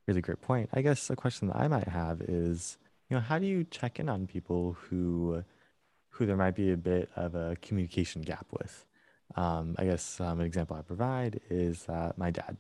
[0.10, 0.70] really great point.
[0.74, 2.78] I guess a question that I might have is,
[3.10, 5.44] you know, how do you check in on people who
[6.10, 8.86] who there might be a bit of a communication gap with?
[9.36, 12.58] Um, I guess um, an example I provide is my dad.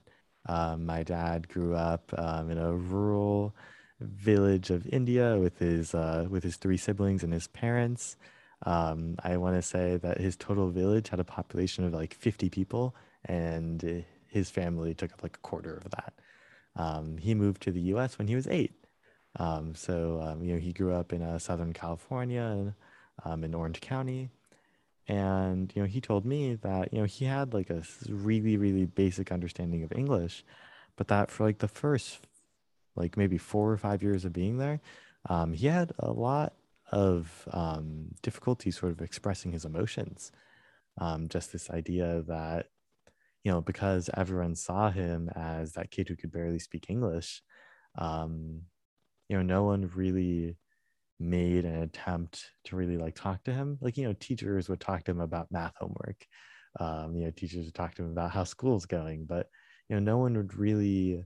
[0.47, 3.55] Um, my dad grew up um, in a rural
[3.99, 8.15] village of India with his uh, with his three siblings and his parents.
[8.63, 12.49] Um, I want to say that his total village had a population of like 50
[12.49, 16.13] people, and his family took up like a quarter of that.
[16.75, 18.17] Um, he moved to the U.S.
[18.17, 18.73] when he was eight.
[19.37, 22.75] Um, so um, you know he grew up in uh, Southern California,
[23.23, 24.29] um, in Orange County,
[25.07, 28.85] and you know he told me that you know he had like a really really
[28.85, 30.43] basic understanding of English,
[30.95, 32.27] but that for like the first
[32.95, 34.81] like maybe four or five years of being there,
[35.29, 36.53] um, he had a lot
[36.91, 40.31] of um, difficulty sort of expressing his emotions.
[41.29, 42.67] just this idea that
[43.43, 47.41] you know, because everyone saw him as that kid who could barely speak English,
[47.97, 48.61] um,
[49.29, 50.57] you know, no one really
[51.19, 53.77] made an attempt to really like talk to him.
[53.81, 56.25] Like, you know, teachers would talk to him about math homework.
[56.79, 59.47] Um, you know, teachers would talk to him about how school's going, but
[59.89, 61.25] you know, no one would really,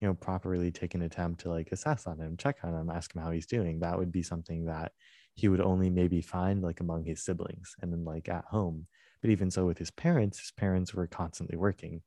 [0.00, 3.14] you know, properly take an attempt to like assess on him, check on him, ask
[3.14, 3.80] him how he's doing.
[3.80, 4.92] That would be something that
[5.34, 8.86] he would only maybe find like among his siblings and then like at home.
[9.24, 12.02] But even so, with his parents, his parents were constantly working.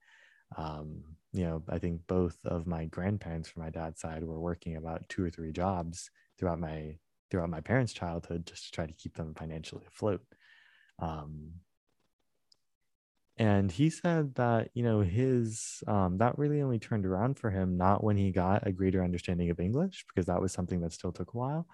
[0.55, 1.01] Um,
[1.33, 5.09] you know, I think both of my grandparents from my dad's side were working about
[5.09, 6.99] two or three jobs throughout my
[7.31, 10.21] throughout my parents' childhood just to try to keep them financially afloat.
[10.99, 11.53] Um,
[13.37, 17.77] and he said that you know his um, that really only turned around for him
[17.77, 21.11] not when he got a greater understanding of english because that was something that still
[21.11, 21.67] took a while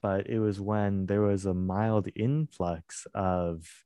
[0.00, 3.85] but it was when there was a mild influx of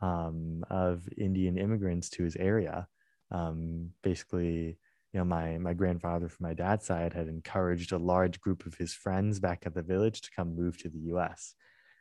[0.00, 2.86] um, of indian immigrants to his area.
[3.30, 4.78] Um, basically
[5.12, 8.74] you know my my grandfather from my dad's side had encouraged a large group of
[8.74, 11.54] his friends back at the village to come move to the us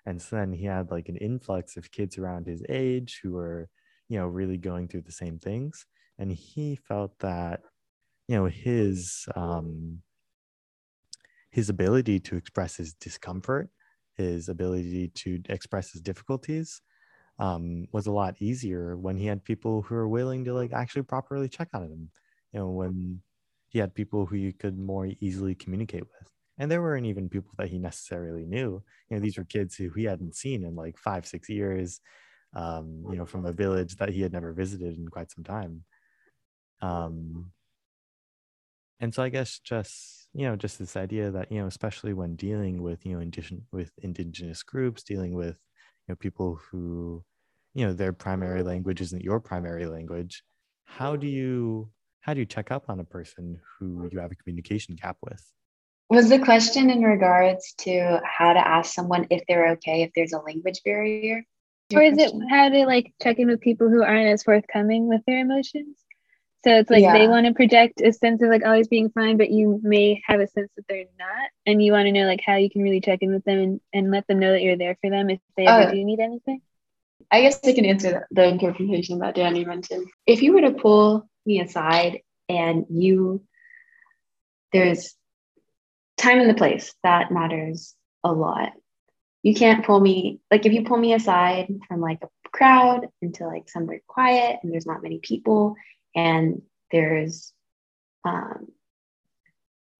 [0.05, 3.69] and so then he had like an influx of kids around his age who were
[4.09, 5.85] you know really going through the same things.
[6.17, 7.61] And he felt that
[8.27, 10.01] you know his um
[11.51, 13.69] his ability to express his discomfort
[14.15, 16.81] his ability to express his difficulties
[17.39, 21.03] um, was a lot easier when he had people who were willing to like actually
[21.03, 22.09] properly check on him
[22.53, 23.21] you know when
[23.69, 26.29] he had people who you could more easily communicate with.
[26.57, 28.81] And there weren't even people that he necessarily knew.
[29.09, 32.01] You know these were kids who he hadn't seen in like five six years
[32.53, 35.83] um, you know, from a village that he had never visited in quite some time.
[36.81, 37.51] Um,
[38.99, 42.35] and so I guess just you know just this idea that you know especially when
[42.35, 45.57] dealing with you know indigenous with indigenous groups dealing with
[46.07, 47.23] know people who
[47.73, 50.43] you know their primary language isn't your primary language
[50.87, 51.89] how do you
[52.21, 55.41] how do you check up on a person who you have a communication gap with?
[56.09, 60.33] Was the question in regards to how to ask someone if they're okay if there's
[60.33, 61.43] a language barrier?
[61.93, 65.21] Or is it how to like check in with people who aren't as forthcoming with
[65.25, 65.97] their emotions
[66.63, 67.13] so it's like yeah.
[67.13, 70.21] they want to project a sense of like oh, always being fine but you may
[70.25, 72.81] have a sense that they're not and you want to know like how you can
[72.81, 75.29] really check in with them and, and let them know that you're there for them
[75.29, 75.93] if they ever oh.
[75.93, 76.61] do need anything
[77.31, 81.29] i guess i can answer the interpretation that danny mentioned if you were to pull
[81.45, 83.43] me aside and you
[84.73, 85.15] there's
[86.17, 88.71] time and the place that matters a lot
[89.43, 93.45] you can't pull me like if you pull me aside from like a crowd into
[93.45, 95.75] like somewhere quiet and there's not many people
[96.15, 97.53] and there's
[98.25, 98.67] um,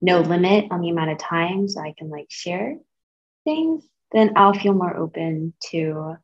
[0.02, 2.78] no limit on the amount of time so I can like share
[3.44, 6.18] things, then I'll feel more open to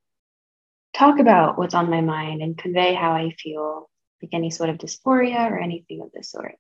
[0.94, 3.90] talk about what's on my mind and convey how I feel,
[4.22, 6.56] like any sort of dysphoria or anything of this sort.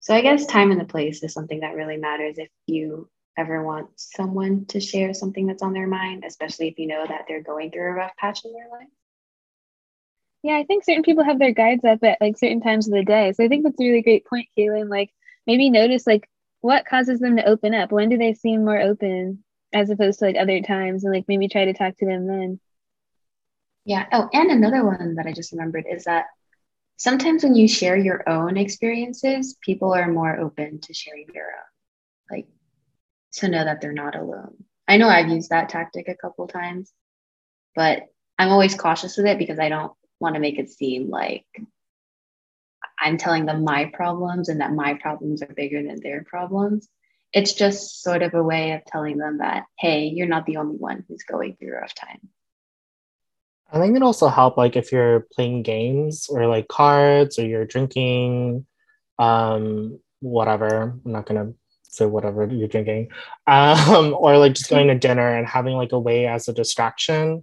[0.00, 3.64] So I guess time and the place is something that really matters if you ever
[3.64, 7.42] want someone to share something that's on their mind, especially if you know that they're
[7.42, 8.88] going through a rough patch in their life?
[10.42, 13.04] Yeah, I think certain people have their guides up at like certain times of the
[13.04, 13.32] day.
[13.32, 14.88] So I think that's a really great point, Kaylin.
[14.88, 15.10] Like
[15.46, 16.28] maybe notice like
[16.60, 17.92] what causes them to open up.
[17.92, 21.48] When do they seem more open as opposed to like other times and like maybe
[21.48, 22.60] try to talk to them then.
[23.84, 24.06] Yeah.
[24.12, 26.26] Oh, and another one that I just remembered is that
[26.96, 31.79] sometimes when you share your own experiences, people are more open to sharing their own.
[33.34, 34.64] To know that they're not alone.
[34.88, 36.92] I know I've used that tactic a couple times,
[37.76, 38.02] but
[38.38, 41.46] I'm always cautious with it because I don't want to make it seem like
[42.98, 46.88] I'm telling them my problems and that my problems are bigger than their problems.
[47.32, 50.76] It's just sort of a way of telling them that, hey, you're not the only
[50.76, 52.28] one who's going through a rough time.
[53.72, 57.64] I think it also help like if you're playing games or like cards or you're
[57.64, 58.66] drinking
[59.18, 60.98] um whatever.
[61.04, 61.52] I'm not gonna
[61.90, 63.08] so whatever you're drinking
[63.46, 67.42] um, or like just going to dinner and having like a way as a distraction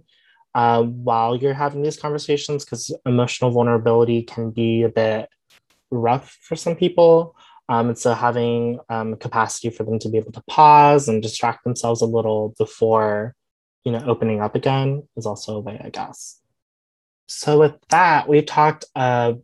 [0.54, 5.28] uh, while you're having these conversations because emotional vulnerability can be a bit
[5.90, 7.36] rough for some people
[7.68, 11.64] um, and so having um, capacity for them to be able to pause and distract
[11.64, 13.34] themselves a little before
[13.84, 16.40] you know opening up again is also a way i guess.
[17.26, 19.34] So with that we talked uh,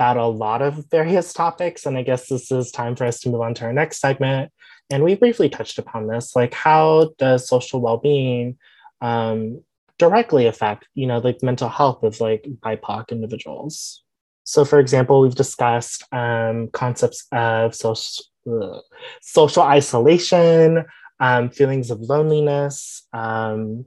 [0.00, 1.84] about a lot of various topics.
[1.84, 4.50] And I guess this is time for us to move on to our next segment.
[4.88, 8.56] And we briefly touched upon this, like how does social well-being
[9.02, 9.62] um,
[9.98, 14.02] directly affect, you know, like mental health of like BIPOC individuals?
[14.44, 18.82] So for example, we've discussed um, concepts of social,
[19.20, 20.86] social isolation,
[21.20, 23.84] um, feelings of loneliness, um,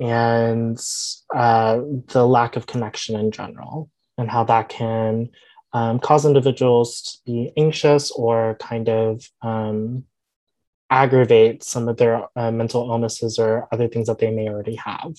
[0.00, 0.80] and
[1.32, 1.78] uh,
[2.08, 3.88] the lack of connection in general
[4.18, 5.30] and how that can
[5.72, 10.04] um, cause individuals to be anxious or kind of um,
[10.88, 15.14] aggravate some of their uh, mental illnesses or other things that they may already have.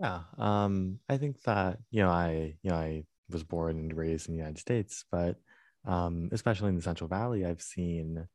[0.00, 4.28] Yeah, um, I think that you know I you know I was born and raised
[4.28, 5.36] in the United States, but
[5.86, 8.26] um, especially in the Central Valley, I've seen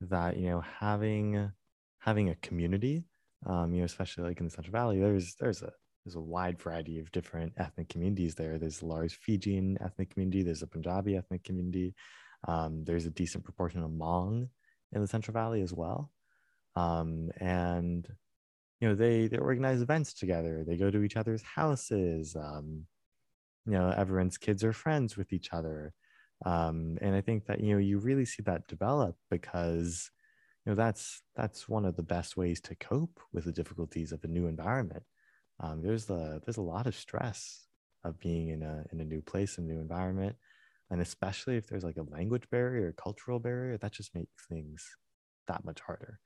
[0.00, 1.52] that you know having
[2.00, 3.04] having a community,
[3.46, 5.72] um, you know, especially like in the Central Valley, there's there's a
[6.08, 8.56] there's a wide variety of different ethnic communities there.
[8.56, 10.42] There's a large Fijian ethnic community.
[10.42, 11.94] There's a Punjabi ethnic community.
[12.46, 14.48] Um, there's a decent proportion of Hmong
[14.92, 16.10] in the Central Valley as well.
[16.76, 18.08] Um, and
[18.80, 20.64] you know they they organize events together.
[20.66, 22.34] They go to each other's houses.
[22.34, 22.86] Um,
[23.66, 25.92] you know everyone's kids are friends with each other.
[26.46, 30.10] Um, and I think that you know you really see that develop because
[30.64, 34.24] you know that's that's one of the best ways to cope with the difficulties of
[34.24, 35.02] a new environment.
[35.60, 37.66] Um, there's the there's a lot of stress
[38.04, 40.36] of being in a in a new place, a new environment,
[40.90, 44.86] and especially if there's like a language barrier, a cultural barrier, that just makes things
[45.48, 46.20] that much harder.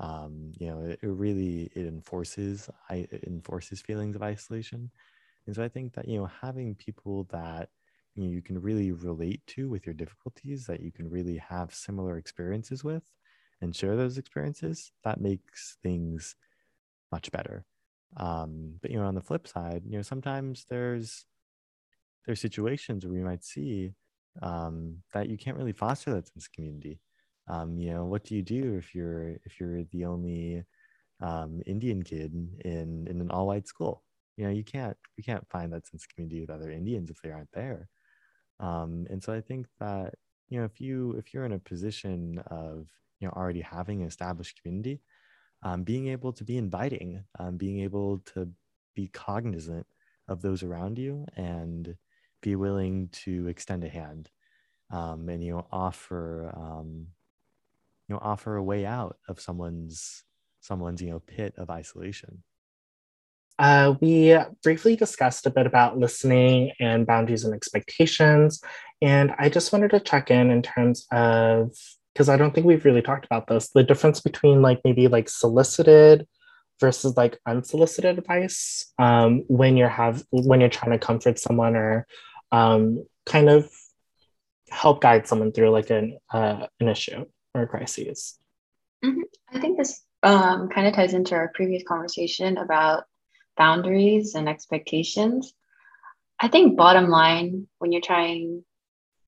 [0.00, 4.90] Um, you know, it, it really it enforces I it enforces feelings of isolation,
[5.46, 7.70] and so I think that you know having people that
[8.16, 11.74] you, know, you can really relate to with your difficulties, that you can really have
[11.74, 13.04] similar experiences with,
[13.60, 16.36] and share those experiences, that makes things
[17.12, 17.64] much better.
[18.16, 21.26] Um, but you know, on the flip side, you know, sometimes there's
[22.26, 23.92] there's situations where you might see
[24.42, 27.00] um, that you can't really foster that sense of community.
[27.48, 30.64] Um, you know, what do you do if you're if you're the only
[31.20, 32.32] um, Indian kid
[32.64, 34.02] in in an all white school?
[34.36, 37.20] You know, you can't you can't find that sense of community with other Indians if
[37.22, 37.88] they aren't there.
[38.60, 40.14] Um, and so I think that
[40.48, 42.88] you know if you if you're in a position of
[43.20, 45.00] you know already having an established community,
[45.64, 48.48] um, being able to be inviting, um, being able to
[48.94, 49.86] be cognizant
[50.28, 51.96] of those around you and
[52.42, 54.30] be willing to extend a hand
[54.90, 57.06] um, and you know offer um,
[58.08, 60.22] you know offer a way out of someone's
[60.60, 62.42] someone's you know pit of isolation.
[63.58, 68.60] Uh, we briefly discussed a bit about listening and boundaries and expectations
[69.00, 71.70] and i just wanted to check in in terms of
[72.14, 75.28] because I don't think we've really talked about this the difference between like maybe like
[75.28, 76.26] solicited
[76.80, 82.06] versus like unsolicited advice um, when you're have when you're trying to comfort someone or
[82.52, 83.70] um, kind of
[84.70, 88.38] help guide someone through like an uh, an issue or a crisis.
[89.04, 89.22] Mm-hmm.
[89.52, 93.04] I think this um, kind of ties into our previous conversation about
[93.56, 95.52] boundaries and expectations.
[96.40, 98.64] I think bottom line when you're trying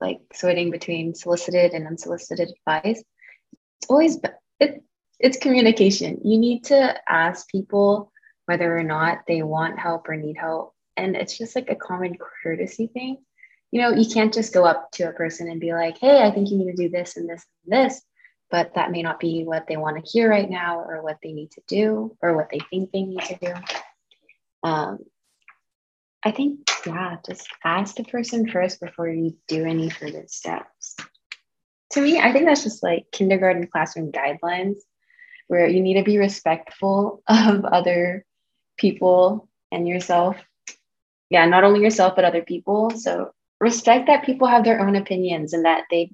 [0.02, 3.04] like sorting between solicited and unsolicited advice.
[3.82, 4.20] It's always
[4.60, 4.84] it,
[5.20, 6.22] it's communication.
[6.24, 8.12] You need to ask people
[8.46, 10.74] whether or not they want help or need help.
[10.98, 13.18] And it's just like a common courtesy thing.
[13.72, 16.32] You know you can't just go up to a person and be like hey i
[16.32, 18.02] think you need to do this and this and this
[18.52, 21.32] but that may not be what they want to hear right now or what they
[21.32, 23.54] need to do or what they think they need to do.
[24.64, 25.00] Um,
[26.24, 30.96] I think, yeah, just ask the person first before you do any further steps.
[31.92, 34.78] To me, I think that's just like kindergarten classroom guidelines
[35.48, 38.26] where you need to be respectful of other
[38.78, 40.38] people and yourself.
[41.30, 42.92] Yeah, not only yourself, but other people.
[42.92, 46.12] So respect that people have their own opinions and that they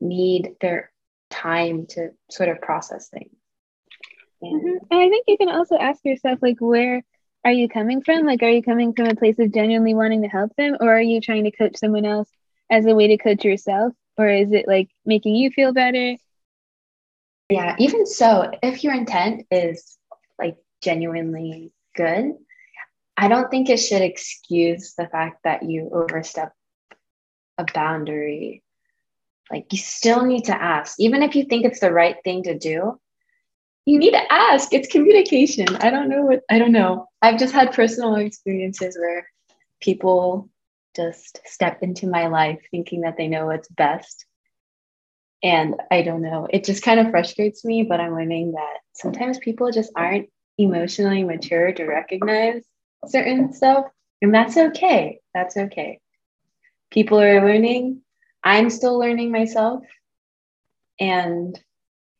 [0.00, 0.90] need their
[1.30, 3.30] time to sort of process things.
[4.42, 4.86] And, mm-hmm.
[4.90, 7.02] and I think you can also ask yourself, like, where
[7.44, 8.26] are you coming from?
[8.26, 11.00] Like, are you coming from a place of genuinely wanting to help them, or are
[11.00, 12.28] you trying to coach someone else
[12.70, 13.92] as a way to coach yourself?
[14.18, 16.16] Or is it like making you feel better?
[17.48, 19.98] Yeah, even so, if your intent is
[20.38, 22.34] like genuinely good,
[23.16, 26.52] I don't think it should excuse the fact that you overstep
[27.58, 28.62] a boundary.
[29.50, 32.56] Like, you still need to ask, even if you think it's the right thing to
[32.56, 33.00] do,
[33.86, 34.72] you need to ask.
[34.72, 35.76] It's communication.
[35.76, 37.06] I don't know what, I don't know.
[37.22, 39.28] I've just had personal experiences where
[39.80, 40.48] people
[40.94, 44.26] just step into my life thinking that they know what's best.
[45.42, 49.38] And I don't know, it just kind of frustrates me, but I'm learning that sometimes
[49.38, 50.28] people just aren't
[50.58, 52.62] emotionally mature to recognize
[53.06, 53.86] certain stuff.
[54.20, 55.20] And that's okay.
[55.32, 56.00] That's okay.
[56.90, 58.02] People are learning.
[58.44, 59.82] I'm still learning myself.
[60.98, 61.58] And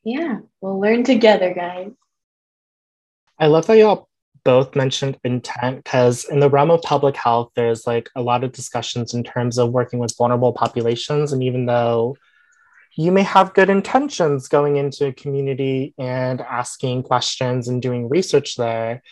[0.05, 1.91] yeah, we'll learn together, guys.
[3.39, 4.09] I love that y'all
[4.45, 8.53] both mentioned intent because in the realm of public health, there's like a lot of
[8.53, 11.33] discussions in terms of working with vulnerable populations.
[11.33, 12.17] And even though
[12.97, 18.57] you may have good intentions going into a community and asking questions and doing research
[18.57, 19.03] there,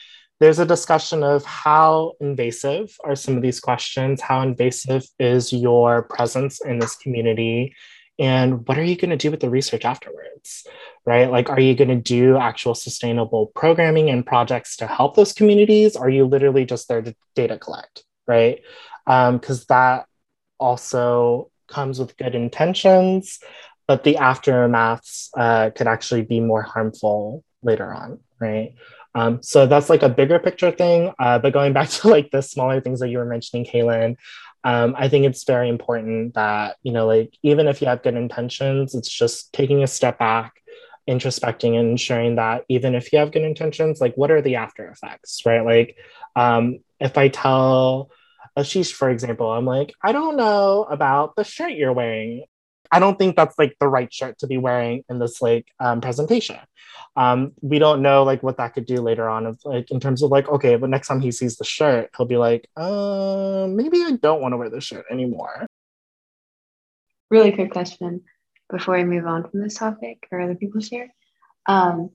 [0.40, 6.02] there's a discussion of how invasive are some of these questions, how invasive is your
[6.02, 7.74] presence in this community,
[8.18, 10.66] and what are you going to do with the research afterwards
[11.06, 15.32] right like are you going to do actual sustainable programming and projects to help those
[15.32, 18.60] communities are you literally just there to data collect right?
[19.04, 20.06] Because um, that
[20.60, 23.40] also comes with good intentions,
[23.88, 28.74] but the aftermaths uh, could actually be more harmful later on, right?
[29.14, 31.12] Um, so that's like a bigger picture thing.
[31.18, 34.16] Uh, but going back to like the smaller things that you were mentioning, Kaylin,
[34.64, 38.14] um, I think it's very important that, you know, like even if you have good
[38.14, 40.54] intentions, it's just taking a step back,
[41.08, 44.88] introspecting and ensuring that even if you have good intentions, like what are the after
[44.88, 45.64] effects, right?
[45.64, 45.96] Like
[46.36, 48.10] um, if I tell
[48.58, 52.44] Ashish, for example, I'm like, I don't know about the shirt you're wearing.
[52.90, 56.00] I don't think that's like the right shirt to be wearing in this like um,
[56.00, 56.58] presentation.
[57.16, 60.22] Um, we don't know like what that could do later on of like in terms
[60.22, 64.02] of like okay, but next time he sees the shirt, he'll be like, uh, maybe
[64.02, 65.66] I don't want to wear this shirt anymore.
[67.30, 68.22] Really quick question
[68.70, 71.12] before I move on from this topic or other people share.
[71.66, 72.10] Um,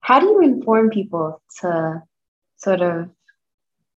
[0.00, 2.02] how do you inform people to
[2.56, 3.10] sort of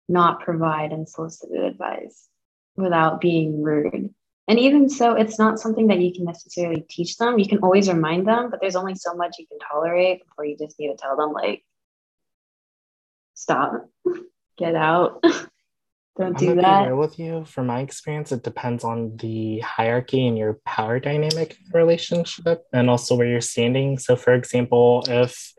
[0.09, 2.29] not provide unsolicited advice
[2.77, 4.15] without being rude?
[4.47, 7.39] And even so, it's not something that you can necessarily teach them.
[7.39, 10.57] You can always remind them, but there's only so much you can tolerate before you
[10.59, 11.65] just need to tell them, like,
[13.33, 13.89] stop,
[14.59, 15.25] get out.
[16.17, 16.85] Don't do I'm that.
[16.85, 21.01] Be real with you, from my experience, it depends on the hierarchy and your power
[21.01, 23.99] dynamic relationship, and also where you're standing.
[23.99, 25.55] So, for example, if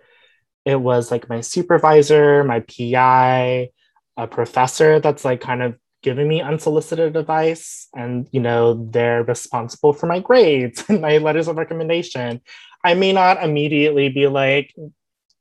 [0.64, 3.70] it was like my supervisor, my PI,
[4.18, 5.76] a professor that's like kind of
[6.06, 11.48] giving me unsolicited advice and you know they're responsible for my grades and my letters
[11.48, 12.40] of recommendation
[12.84, 14.72] i may not immediately be like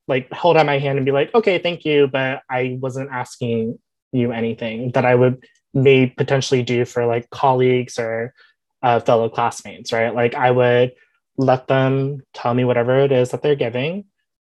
[0.09, 3.79] like hold out my hand and be like okay thank you but i wasn't asking
[4.13, 5.45] you anything that i would
[5.75, 8.33] may potentially do for like colleagues or
[8.83, 10.15] uh, fellow classmates right?
[10.15, 10.93] Like i would
[11.37, 14.07] let them tell me whatever it is that they're giving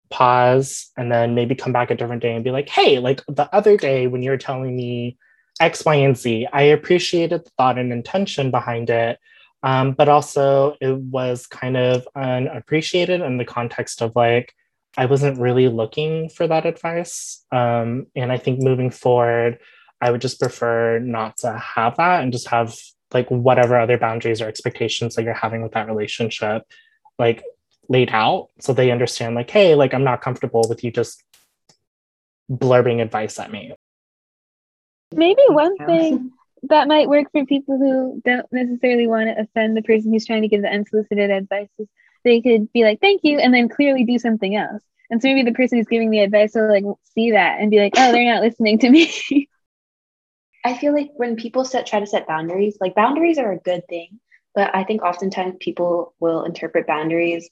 [0.09, 3.53] pause and then maybe come back a different day and be like hey like the
[3.53, 5.18] other day when you were telling me
[5.60, 6.47] X, Y, and Z.
[6.51, 9.20] I appreciated the thought and intention behind it,
[9.64, 14.53] um, but also it was kind of unappreciated in the context of like,
[14.97, 17.45] I wasn't really looking for that advice.
[17.51, 19.60] Um, and I think moving forward,
[20.01, 22.76] I would just prefer not to have that and just have
[23.14, 26.64] like whatever other boundaries or expectations that you're having with that relationship,
[27.18, 27.43] like
[27.89, 31.24] laid out so they understand, like, hey, like I'm not comfortable with you just
[32.51, 33.74] blurbing advice at me.
[35.14, 36.32] Maybe one thing
[36.64, 40.41] that might work for people who don't necessarily want to offend the person who's trying
[40.41, 41.88] to give the unsolicited advice is
[42.24, 44.84] they could be like, thank you, and then clearly do something else.
[45.10, 46.84] And so maybe the person who's giving the advice will like
[47.16, 49.12] see that and be like, oh, they're not listening to me.
[50.66, 53.88] I feel like when people set try to set boundaries, like boundaries are a good
[53.88, 54.20] thing,
[54.53, 57.49] but I think oftentimes people will interpret boundaries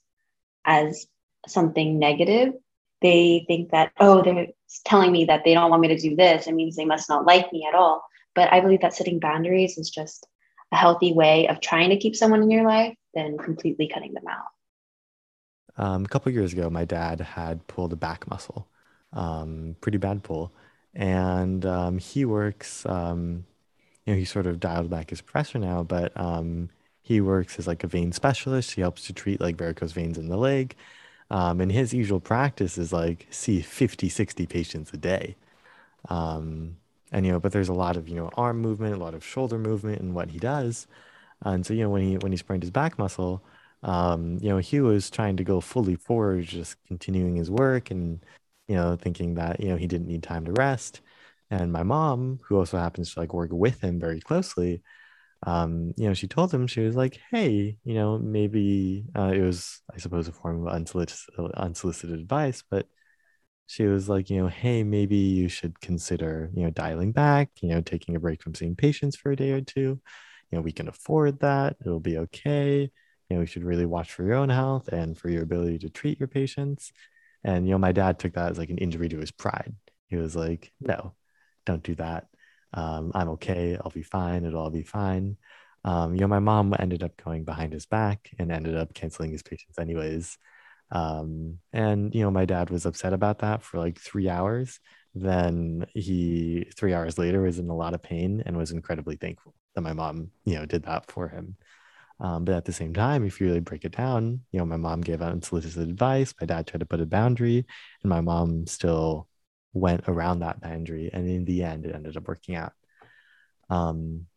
[0.66, 1.08] as
[1.48, 2.54] something negative.
[3.02, 4.48] They think that, oh, they're
[4.84, 7.26] telling me that they don't want me to do this, it means they must not
[7.26, 8.04] like me at all.
[8.34, 10.28] But I believe that setting boundaries is just
[10.72, 14.26] a healthy way of trying to keep someone in your life than completely cutting them
[14.30, 14.46] out.
[15.78, 18.68] Um, a couple years ago, my dad had pulled a back muscle,
[19.14, 20.54] um, pretty bad pull,
[20.94, 22.86] and um, he works.
[22.86, 23.46] Um,
[24.06, 26.70] you know, he sort of dialed back his pressure now, but um,
[27.02, 28.72] he works as like a vein specialist.
[28.72, 30.76] He helps to treat like varicose veins in the leg,
[31.32, 35.36] um, and his usual practice is like see 50, 60 patients a day.
[36.10, 36.78] Um,
[37.12, 39.26] and, you know, but there's a lot of, you know, arm movement, a lot of
[39.26, 40.88] shoulder movement in what he does.
[41.44, 43.44] And so, you know, when he, when he sprained his back muscle,
[43.84, 48.20] um, you know, he was trying to go fully forward, just continuing his work and,
[48.68, 51.02] you know, thinking that, you know, he didn't need time to rest.
[51.52, 54.82] And my mom, who also happens to like work with him very closely,
[55.44, 59.42] um, you know, she told him, she was like, hey, you know, maybe uh, it
[59.42, 62.88] was, I suppose, a form of unsolicited, unsolicited advice, but
[63.68, 67.70] she was like, you know, hey, maybe you should consider, you know, dialing back, you
[67.70, 70.00] know, taking a break from seeing patients for a day or two.
[70.52, 71.76] You know, we can afford that.
[71.82, 72.92] It'll be okay.
[73.30, 75.90] You know, we should really watch for your own health and for your ability to
[75.90, 76.92] treat your patients.
[77.44, 79.74] And, you know, my dad took that as like an injury to his pride.
[80.08, 81.16] He was like, no,
[81.66, 82.28] don't do that
[82.74, 83.78] um, I'm okay.
[83.78, 84.46] I'll be fine.
[84.46, 85.38] It'll all be fine.
[85.84, 89.32] Um, you know, my mom ended up going behind his back and ended up canceling
[89.32, 90.38] his patients anyways.
[90.92, 94.80] Um, and you know, my dad was upset about that for like three hours.
[95.14, 99.54] Then he, three hours later, was in a lot of pain and was incredibly thankful
[99.76, 101.56] that my mom, you know, did that for him.
[102.20, 104.78] Um, but at the same time, if you really break it down, you know, my
[104.78, 106.34] mom gave unsolicited advice.
[106.40, 107.66] My dad tried to put a boundary,
[108.04, 109.28] and my mom still
[109.76, 112.74] went around that boundary and in the end it ended up working out.
[113.70, 114.28] Um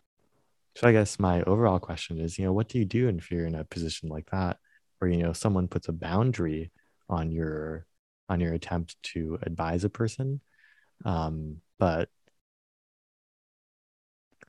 [0.77, 3.47] so i guess my overall question is you know what do you do if you're
[3.47, 4.59] in a position like that
[4.99, 6.71] where you know someone puts a boundary
[7.09, 7.87] on your
[8.29, 10.41] on your attempt to advise a person?
[11.05, 12.09] Um but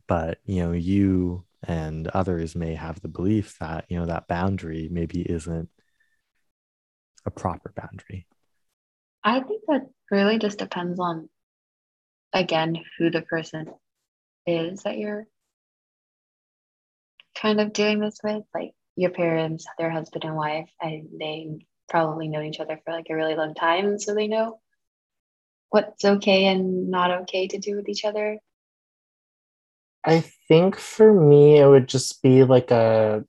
[0.07, 4.87] but you know you and others may have the belief that you know that boundary
[4.91, 5.69] maybe isn't
[7.25, 8.27] a proper boundary.
[9.23, 11.29] I think that really just depends on,
[12.33, 13.67] again, who the person
[14.45, 15.27] is that you're
[17.39, 18.43] kind of doing this with.
[18.53, 23.07] Like your parents, their husband and wife, and they probably know each other for like
[23.09, 23.97] a really long time.
[23.99, 24.59] So they know
[25.69, 28.39] what's okay and not okay to do with each other.
[30.03, 33.23] I think for me, it would just be like a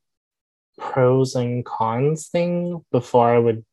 [0.78, 3.64] pros and cons thing before I would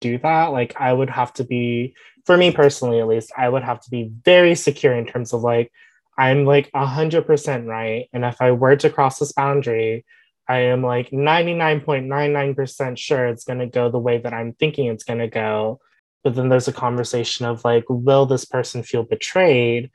[0.00, 0.46] do that.
[0.46, 1.94] Like, I would have to be,
[2.28, 5.40] for me personally at least, I would have to be very secure in terms of
[5.40, 5.72] like,
[6.18, 8.06] I'm like 100% right.
[8.12, 10.04] And if I were to cross this boundary,
[10.46, 15.04] I am like 99.99% sure it's going to go the way that I'm thinking it's
[15.04, 15.80] going to go.
[16.22, 19.90] But then there's a conversation of like, will this person feel betrayed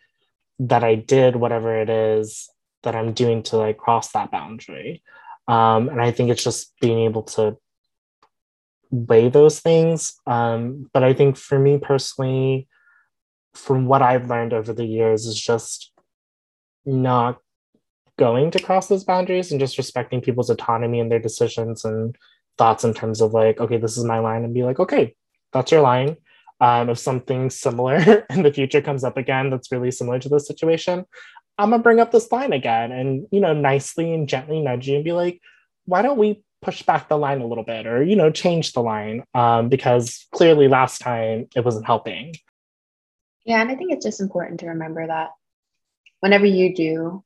[0.58, 2.50] that I did whatever it is
[2.82, 5.04] that I'm doing to like cross that boundary?
[5.48, 7.58] Um, and I think it's just being able to
[8.94, 10.14] weigh those things.
[10.28, 12.68] Um, but I think for me personally,
[13.56, 15.92] from what I've learned over the years, is just
[16.86, 17.40] not
[18.18, 22.16] going to cross those boundaries and just respecting people's autonomy and their decisions and
[22.60, 25.16] thoughts in terms of like, okay, this is my line, and be like, okay,
[25.52, 26.16] that's your line.
[26.62, 30.48] Um, if something similar in the future comes up again that's really similar to this
[30.48, 31.04] situation,
[31.58, 34.96] I'm gonna bring up this line again and you know nicely and gently nudge you
[34.96, 35.42] and be like,
[35.86, 38.82] why don't we push back the line a little bit or you know change the
[38.82, 42.34] line um, because clearly last time it wasn't helping.
[43.46, 45.32] Yeah, and I think it's just important to remember that
[46.22, 47.24] whenever you do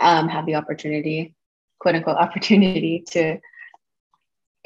[0.00, 1.34] um, have the opportunity,
[1.78, 3.38] quote unquote, opportunity to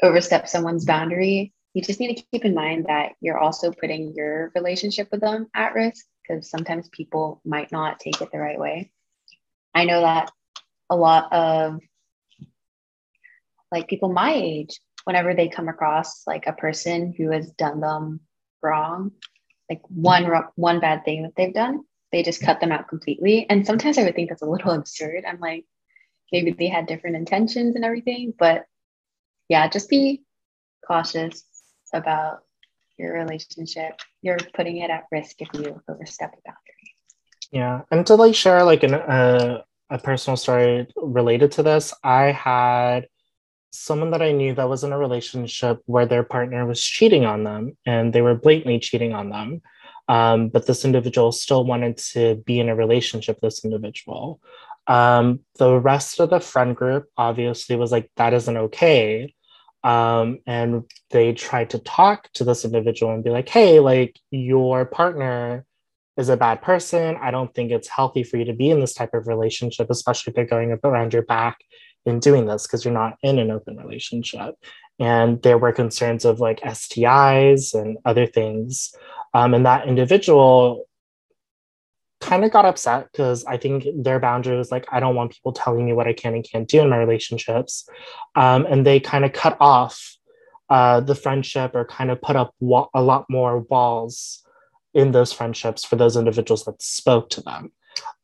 [0.01, 4.51] overstep someone's boundary, you just need to keep in mind that you're also putting your
[4.55, 8.91] relationship with them at risk because sometimes people might not take it the right way.
[9.73, 10.31] I know that
[10.89, 11.79] a lot of
[13.73, 18.21] like people my age, whenever they come across like a person who has done them
[18.61, 19.11] wrong,
[19.69, 23.47] like one one bad thing that they've done, they just cut them out completely.
[23.49, 25.25] And sometimes I would think that's a little absurd.
[25.27, 25.65] I'm like,
[26.31, 28.65] maybe they had different intentions and everything, but
[29.49, 30.21] yeah, just be
[30.87, 31.43] cautious
[31.93, 32.39] about
[32.97, 33.99] your relationship.
[34.21, 36.95] You're putting it at risk if you overstep a boundary.
[37.51, 42.31] Yeah, and to like share like an, uh, a personal story related to this, I
[42.31, 43.07] had
[43.73, 47.43] someone that I knew that was in a relationship where their partner was cheating on
[47.43, 49.61] them and they were blatantly cheating on them.
[50.07, 54.39] Um, but this individual still wanted to be in a relationship with this individual.
[54.85, 59.33] Um, the rest of the friend group obviously was like, that isn't okay.
[59.83, 64.85] Um, and they tried to talk to this individual and be like, hey, like your
[64.85, 65.65] partner
[66.15, 67.17] is a bad person.
[67.19, 70.31] I don't think it's healthy for you to be in this type of relationship, especially
[70.31, 71.57] if they're going up around your back
[72.05, 74.55] in doing this because you're not in an open relationship.
[74.99, 78.93] And there were concerns of like STIs and other things.
[79.33, 80.87] Um, and that individual
[82.21, 85.51] kind of got upset because I think their boundary was like, I don't want people
[85.51, 87.87] telling me what I can and can't do in my relationships.
[88.35, 90.15] Um, and they kind of cut off
[90.69, 94.43] uh, the friendship or kind of put up wa- a lot more walls
[94.93, 97.71] in those friendships for those individuals that spoke to them.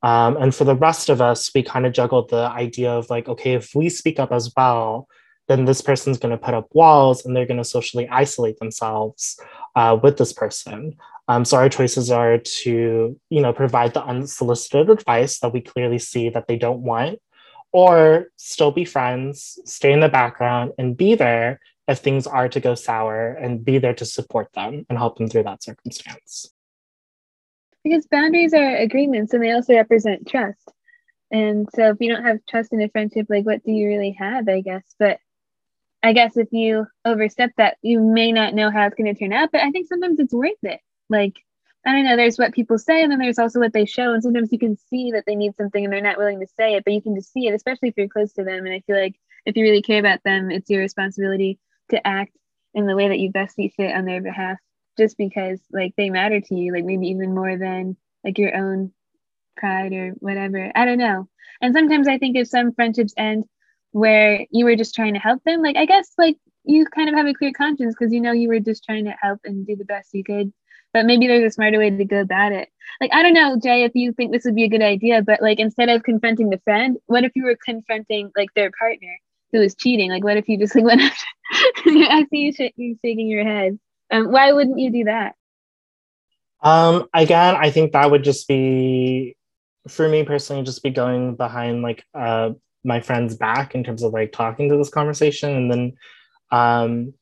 [0.02, 3.28] Um, and for the rest of us, we kind of juggled the idea of like,
[3.28, 5.08] okay, if we speak up as well,
[5.48, 9.40] then this person's going to put up walls and they're going to socially isolate themselves
[9.76, 10.96] uh, with this person.
[11.28, 16.00] Um, so our choices are to, you know, provide the unsolicited advice that we clearly
[16.00, 17.20] see that they don't want,
[17.72, 22.60] or still be friends, stay in the background, and be there if things are to
[22.60, 26.52] go sour, and be there to support them and help them through that circumstance
[27.84, 30.72] because boundaries are agreements and they also represent trust.
[31.32, 34.12] And so if you don't have trust in a friendship, like what do you really
[34.12, 34.84] have, I guess?
[34.98, 35.20] But
[36.02, 39.34] I guess if you overstep that, you may not know how it's going to turn
[39.34, 39.52] out.
[39.52, 40.80] But I think sometimes it's worth it.
[41.10, 41.36] Like,
[41.86, 44.14] I don't know, there's what people say, and then there's also what they show.
[44.14, 46.76] And sometimes you can see that they need something and they're not willing to say
[46.76, 48.66] it, but you can just see it, especially if you're close to them.
[48.66, 49.16] And I feel like
[49.46, 51.60] if you really care about them, it's your responsibility
[51.90, 52.36] to act
[52.74, 54.58] in the way that you best see fit on their behalf
[55.00, 58.93] just because like they matter to you, like maybe even more than like your own
[59.58, 60.72] pride or whatever.
[60.76, 61.28] I don't know.
[61.62, 63.45] And sometimes I think if some friendships end
[63.91, 67.16] where you were just trying to help them, like I guess like you kind of
[67.16, 69.76] have a clear conscience because you know you were just trying to help and do
[69.76, 70.54] the best you could.
[70.93, 72.70] But maybe there's a smarter way to go about it.
[73.02, 75.41] Like I don't know, Jay, if you think this would be a good idea, but
[75.41, 79.18] like instead of confronting the friend, what if you were confronting like their partner
[79.52, 80.12] who was cheating?
[80.12, 81.26] Like what if you just like went after
[81.86, 83.80] I see you, sh- you shaking your head.
[84.12, 85.36] Um, why wouldn't you do that?
[86.62, 89.36] Um, again, I think that would just be
[89.88, 92.51] for me personally, just be going behind like uh,
[92.84, 95.93] my friend's back in terms of like talking to this conversation, and then
[96.51, 97.14] um,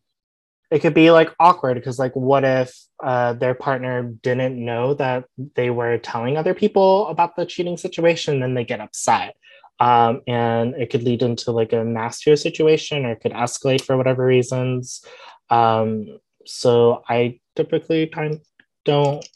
[0.72, 5.26] it could be like awkward because like what if uh, their partner didn't know that
[5.56, 9.36] they were telling other people about the cheating situation, then they get upset.
[9.80, 13.96] Um, and it could lead into like a nastier situation or it could escalate for
[13.96, 15.06] whatever reasons.
[15.52, 18.40] Um, so I typically kind
[18.86, 19.28] don't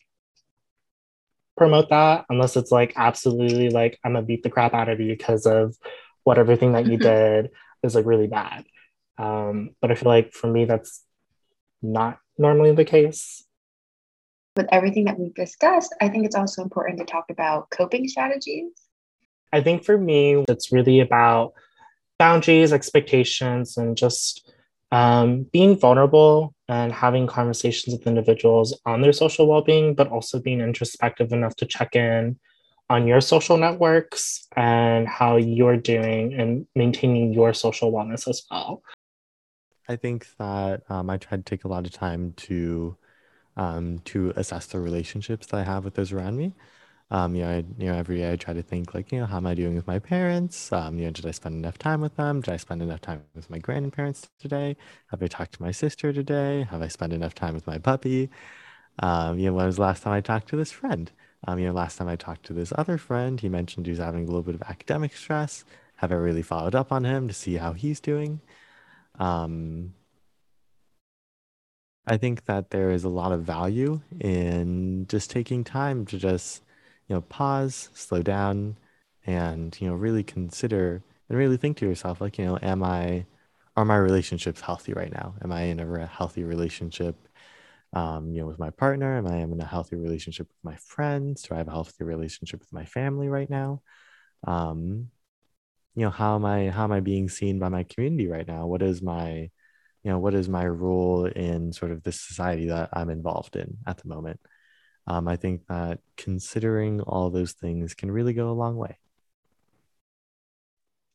[1.57, 5.16] promote that unless it's like absolutely like I'm gonna beat the crap out of you
[5.16, 5.76] because of
[6.24, 7.51] what everything that you did
[7.84, 8.66] is like really bad.
[9.18, 11.03] Um, but I feel like for me that's
[11.82, 13.43] not normally the case.
[14.55, 18.72] With everything that we've discussed, I think it's also important to talk about coping strategies.
[19.53, 21.53] I think for me, it's really about
[22.20, 24.51] boundaries, expectations, and just
[24.91, 30.39] um, being vulnerable and having conversations with individuals on their social well being, but also
[30.39, 32.39] being introspective enough to check in
[32.89, 38.82] on your social networks and how you're doing and maintaining your social wellness as well.
[39.89, 42.95] I think that um, I try to take a lot of time to
[43.57, 46.55] um, to assess the relationships that I have with those around me.
[47.12, 49.26] Um, you know, I, you know, every day I try to think like, you know,
[49.26, 50.72] how am I doing with my parents?
[50.72, 52.39] Um, you know, did I spend enough time with them?
[52.39, 54.78] Did I spend enough time with my grandparents today?
[55.07, 56.64] Have I talked to my sister today?
[56.72, 58.30] Have I spent enough time with my puppy?
[58.99, 61.12] Um, you know, when was the last time I talked to this friend?
[61.47, 63.99] Um, you know, last time I talked to this other friend, he mentioned he was
[63.99, 65.66] having a little bit of academic stress.
[65.97, 68.39] Have I really followed up on him to see how he's doing?
[69.20, 69.95] Um,
[72.07, 76.64] I think that there is a lot of value in just taking time to just
[77.12, 78.78] you know, pause, slow down,
[79.26, 83.26] and you know, really consider and really think to yourself, like, you know, am I,
[83.76, 85.36] are my relationships healthy right now?
[85.43, 87.18] Am I in a healthy relationship,
[87.91, 89.18] um, you know, with my partner?
[89.18, 91.41] Am I in a healthy relationship with my friends?
[91.41, 93.82] Do I have a healthy relationship with my family right now?
[94.47, 95.09] Um,
[95.95, 98.68] you know, how am I, how am I being seen by my community right now?
[98.68, 99.49] What is my,
[100.03, 103.80] you know, what is my role in sort of this society that I'm involved in
[103.86, 104.39] at the moment?
[105.07, 108.97] Um, I think that considering all those things can really go a long way.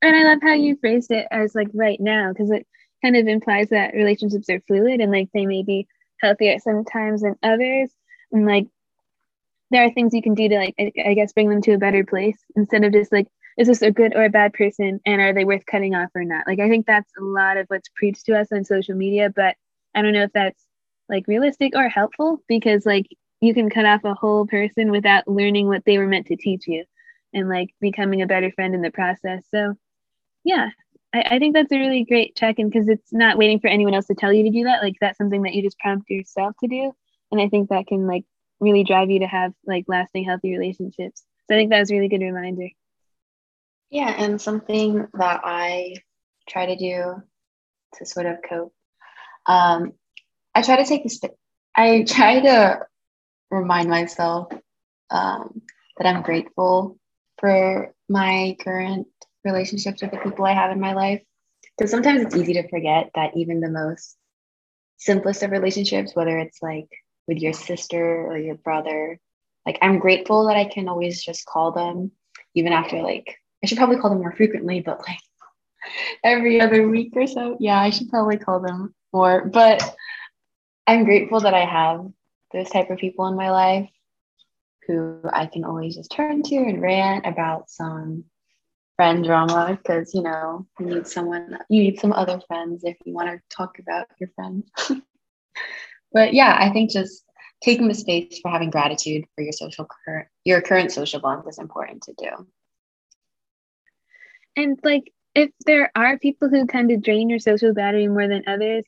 [0.03, 2.67] And I love how you phrased it as like right now, because it
[3.03, 5.87] kind of implies that relationships are fluid and like they may be
[6.21, 7.91] healthier sometimes than others.
[8.33, 8.67] And like
[9.71, 11.79] there are things you can do to like, I, I guess, bring them to a
[11.79, 13.27] better place instead of just like,
[13.59, 16.25] is this a good or a bad person and are they worth cutting off or
[16.25, 16.47] not?
[16.47, 19.57] Like, I think that's a lot of what's preached to us on social media, but
[19.95, 20.63] I don't know if that's
[21.09, 23.07] like realistic or helpful because like
[23.41, 26.67] you can cut off a whole person without learning what they were meant to teach
[26.67, 26.85] you
[27.33, 29.45] and like becoming a better friend in the process.
[29.51, 29.75] So,
[30.45, 30.71] yeah,
[31.15, 33.95] I, I think that's a really great check in because it's not waiting for anyone
[33.95, 34.83] else to tell you to do that.
[34.83, 36.93] Like, that's something that you just prompt yourself to do.
[37.31, 38.25] And I think that can like
[38.61, 41.25] really drive you to have like lasting, healthy relationships.
[41.49, 42.69] So, I think that was a really good reminder.
[43.91, 45.95] Yeah, and something that I
[46.49, 47.23] try to do
[47.95, 48.75] to sort of cope.
[49.47, 49.93] Um,
[50.55, 51.21] I try to take this.
[51.77, 52.81] I try to
[53.51, 54.53] remind myself
[55.11, 55.63] um,
[55.99, 56.99] that I'm grateful
[57.39, 59.09] for my current
[59.45, 61.23] relationships with the people I have in my life.
[61.77, 64.17] Because sometimes it's easy to forget that even the most
[64.97, 66.89] simplest of relationships, whether it's like
[67.29, 69.19] with your sister or your brother,
[69.67, 72.13] like I'm grateful that I can always just call them,
[72.55, 75.19] even after like, I should probably call them more frequently, but like
[76.25, 77.57] every other week or so.
[77.61, 79.45] Yeah, I should probably call them more.
[79.45, 79.95] But
[80.87, 82.07] I'm grateful that I have
[82.53, 83.91] those type of people in my life
[84.87, 88.25] who I can always just turn to and rant about some
[88.97, 93.13] friend drama because you know you need someone you need some other friends if you
[93.13, 94.65] want to talk about your friends.
[96.13, 97.25] But yeah i think just
[97.63, 101.59] taking the space for having gratitude for your social current your current social bonds is
[101.59, 102.47] important to do.
[104.55, 108.45] And like if there are people who kind of drain your social battery more than
[108.47, 108.85] others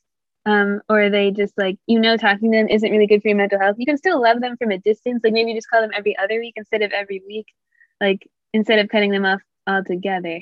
[0.49, 3.37] um, or they just like you know talking to them isn't really good for your
[3.37, 3.75] mental health.
[3.77, 5.21] You can still love them from a distance.
[5.23, 7.45] Like maybe just call them every other week instead of every week
[8.01, 10.41] like instead of cutting them off altogether.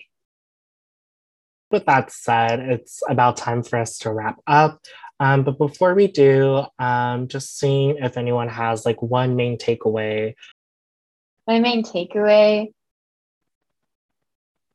[1.71, 4.79] With that said it's about time for us to wrap up.
[5.19, 10.35] Um, but before we do um, just seeing if anyone has like one main takeaway.
[11.47, 12.71] My main takeaway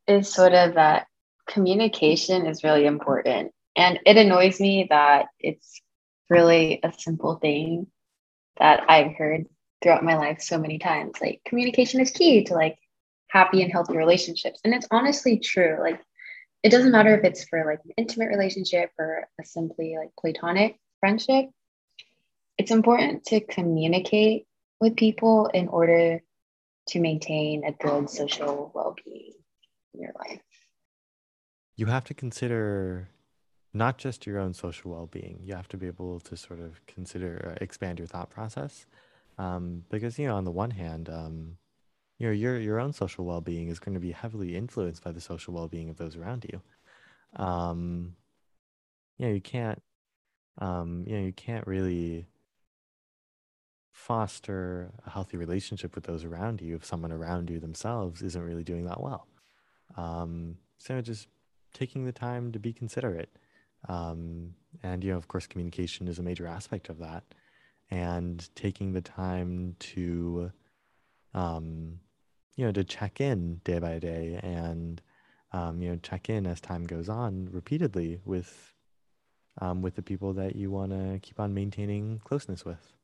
[0.06, 1.06] is sort of that
[1.46, 5.80] communication is really important and it annoys me that it's
[6.28, 7.86] really a simple thing
[8.58, 9.46] that I've heard
[9.82, 11.14] throughout my life so many times.
[11.20, 12.78] Like communication is key to like
[13.28, 14.60] happy and healthy relationships.
[14.64, 15.78] And it's honestly true.
[15.80, 16.00] Like
[16.62, 20.78] it doesn't matter if it's for like an intimate relationship or a simply like platonic
[21.00, 21.46] friendship.
[22.58, 24.46] It's important to communicate
[24.80, 26.22] with people in order
[26.88, 29.32] to maintain a good social well-being
[29.94, 30.40] in your life
[31.76, 33.08] you have to consider
[33.74, 35.40] not just your own social well-being.
[35.42, 38.86] You have to be able to sort of consider uh, expand your thought process.
[39.38, 41.56] Um, because you know on the one hand um,
[42.18, 45.20] you know your your own social well-being is going to be heavily influenced by the
[45.20, 46.60] social well-being of those around you.
[47.42, 48.16] Um,
[49.18, 49.82] you know you can't
[50.58, 52.26] um, you know you can't really
[53.92, 58.64] foster a healthy relationship with those around you if someone around you themselves isn't really
[58.64, 59.26] doing that well.
[59.96, 61.28] Um, so just
[61.72, 63.30] taking the time to be considerate
[63.88, 67.24] um, and you know of course communication is a major aspect of that.
[67.90, 70.50] And taking the time to
[71.34, 72.00] um,
[72.56, 75.00] you know to check in day by day and
[75.52, 78.74] um, you know check in as time goes on repeatedly with
[79.60, 82.94] um, with the people that you want to keep on maintaining closeness with.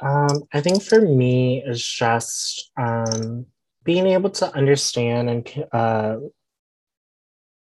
[0.00, 3.46] Um, i think for me it's just um,
[3.82, 6.16] being able to understand and uh,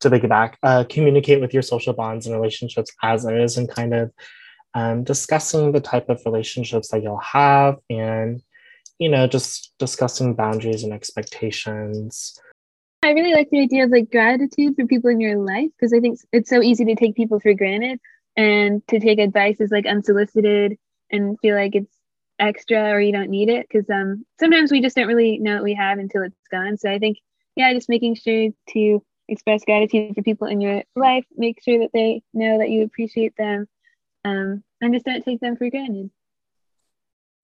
[0.00, 4.12] to piggyback, uh, communicate with your social bonds and relationships as is, and kind of
[4.74, 8.42] um, discussing the type of relationships that you'll have, and
[8.98, 12.38] you know, just discussing boundaries and expectations.
[13.02, 16.00] I really like the idea of like gratitude for people in your life because I
[16.00, 18.00] think it's so easy to take people for granted
[18.36, 20.76] and to take advice is like unsolicited
[21.10, 21.94] and feel like it's
[22.38, 25.62] extra or you don't need it because um sometimes we just don't really know what
[25.62, 26.76] we have until it's gone.
[26.76, 27.18] So I think
[27.54, 31.90] yeah, just making sure to express gratitude for people in your life, make sure that
[31.92, 33.66] they know that you appreciate them,
[34.24, 36.10] um, and just don't take them for granted.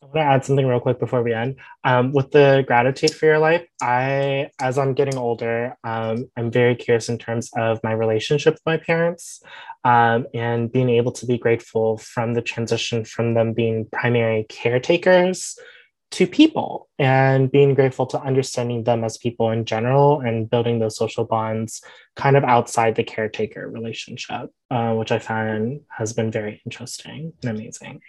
[0.02, 1.56] I want to add something real quick before we end.
[1.84, 6.74] Um, with the gratitude for your life, I, as I'm getting older, um, I'm very
[6.74, 9.40] curious in terms of my relationship with my parents
[9.84, 15.56] um, and being able to be grateful from the transition from them being primary caretakers
[16.12, 20.96] to people and being grateful to understanding them as people in general and building those
[20.96, 21.82] social bonds
[22.16, 27.50] kind of outside the caretaker relationship, uh, which I find has been very interesting and
[27.50, 28.00] amazing.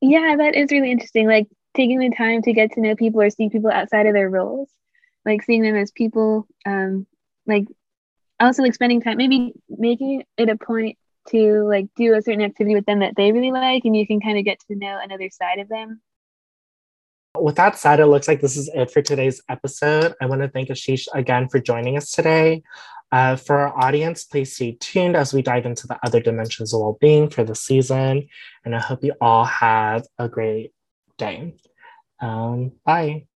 [0.00, 1.26] Yeah, that is really interesting.
[1.26, 4.30] Like taking the time to get to know people or see people outside of their
[4.30, 4.70] roles,
[5.24, 7.06] like seeing them as people, um,
[7.46, 7.66] like
[8.38, 10.96] also like spending time, maybe making it a point
[11.28, 14.20] to like do a certain activity with them that they really like and you can
[14.20, 16.00] kind of get to know another side of them
[17.38, 20.14] with that said, it looks like this is it for today's episode.
[20.20, 22.62] I want to thank Ashish again for joining us today.
[23.10, 26.80] Uh, for our audience, please stay tuned as we dive into the other dimensions of
[26.80, 28.26] well being for the season.
[28.64, 30.72] And I hope you all have a great
[31.18, 31.54] day.
[32.20, 33.26] Um, bye.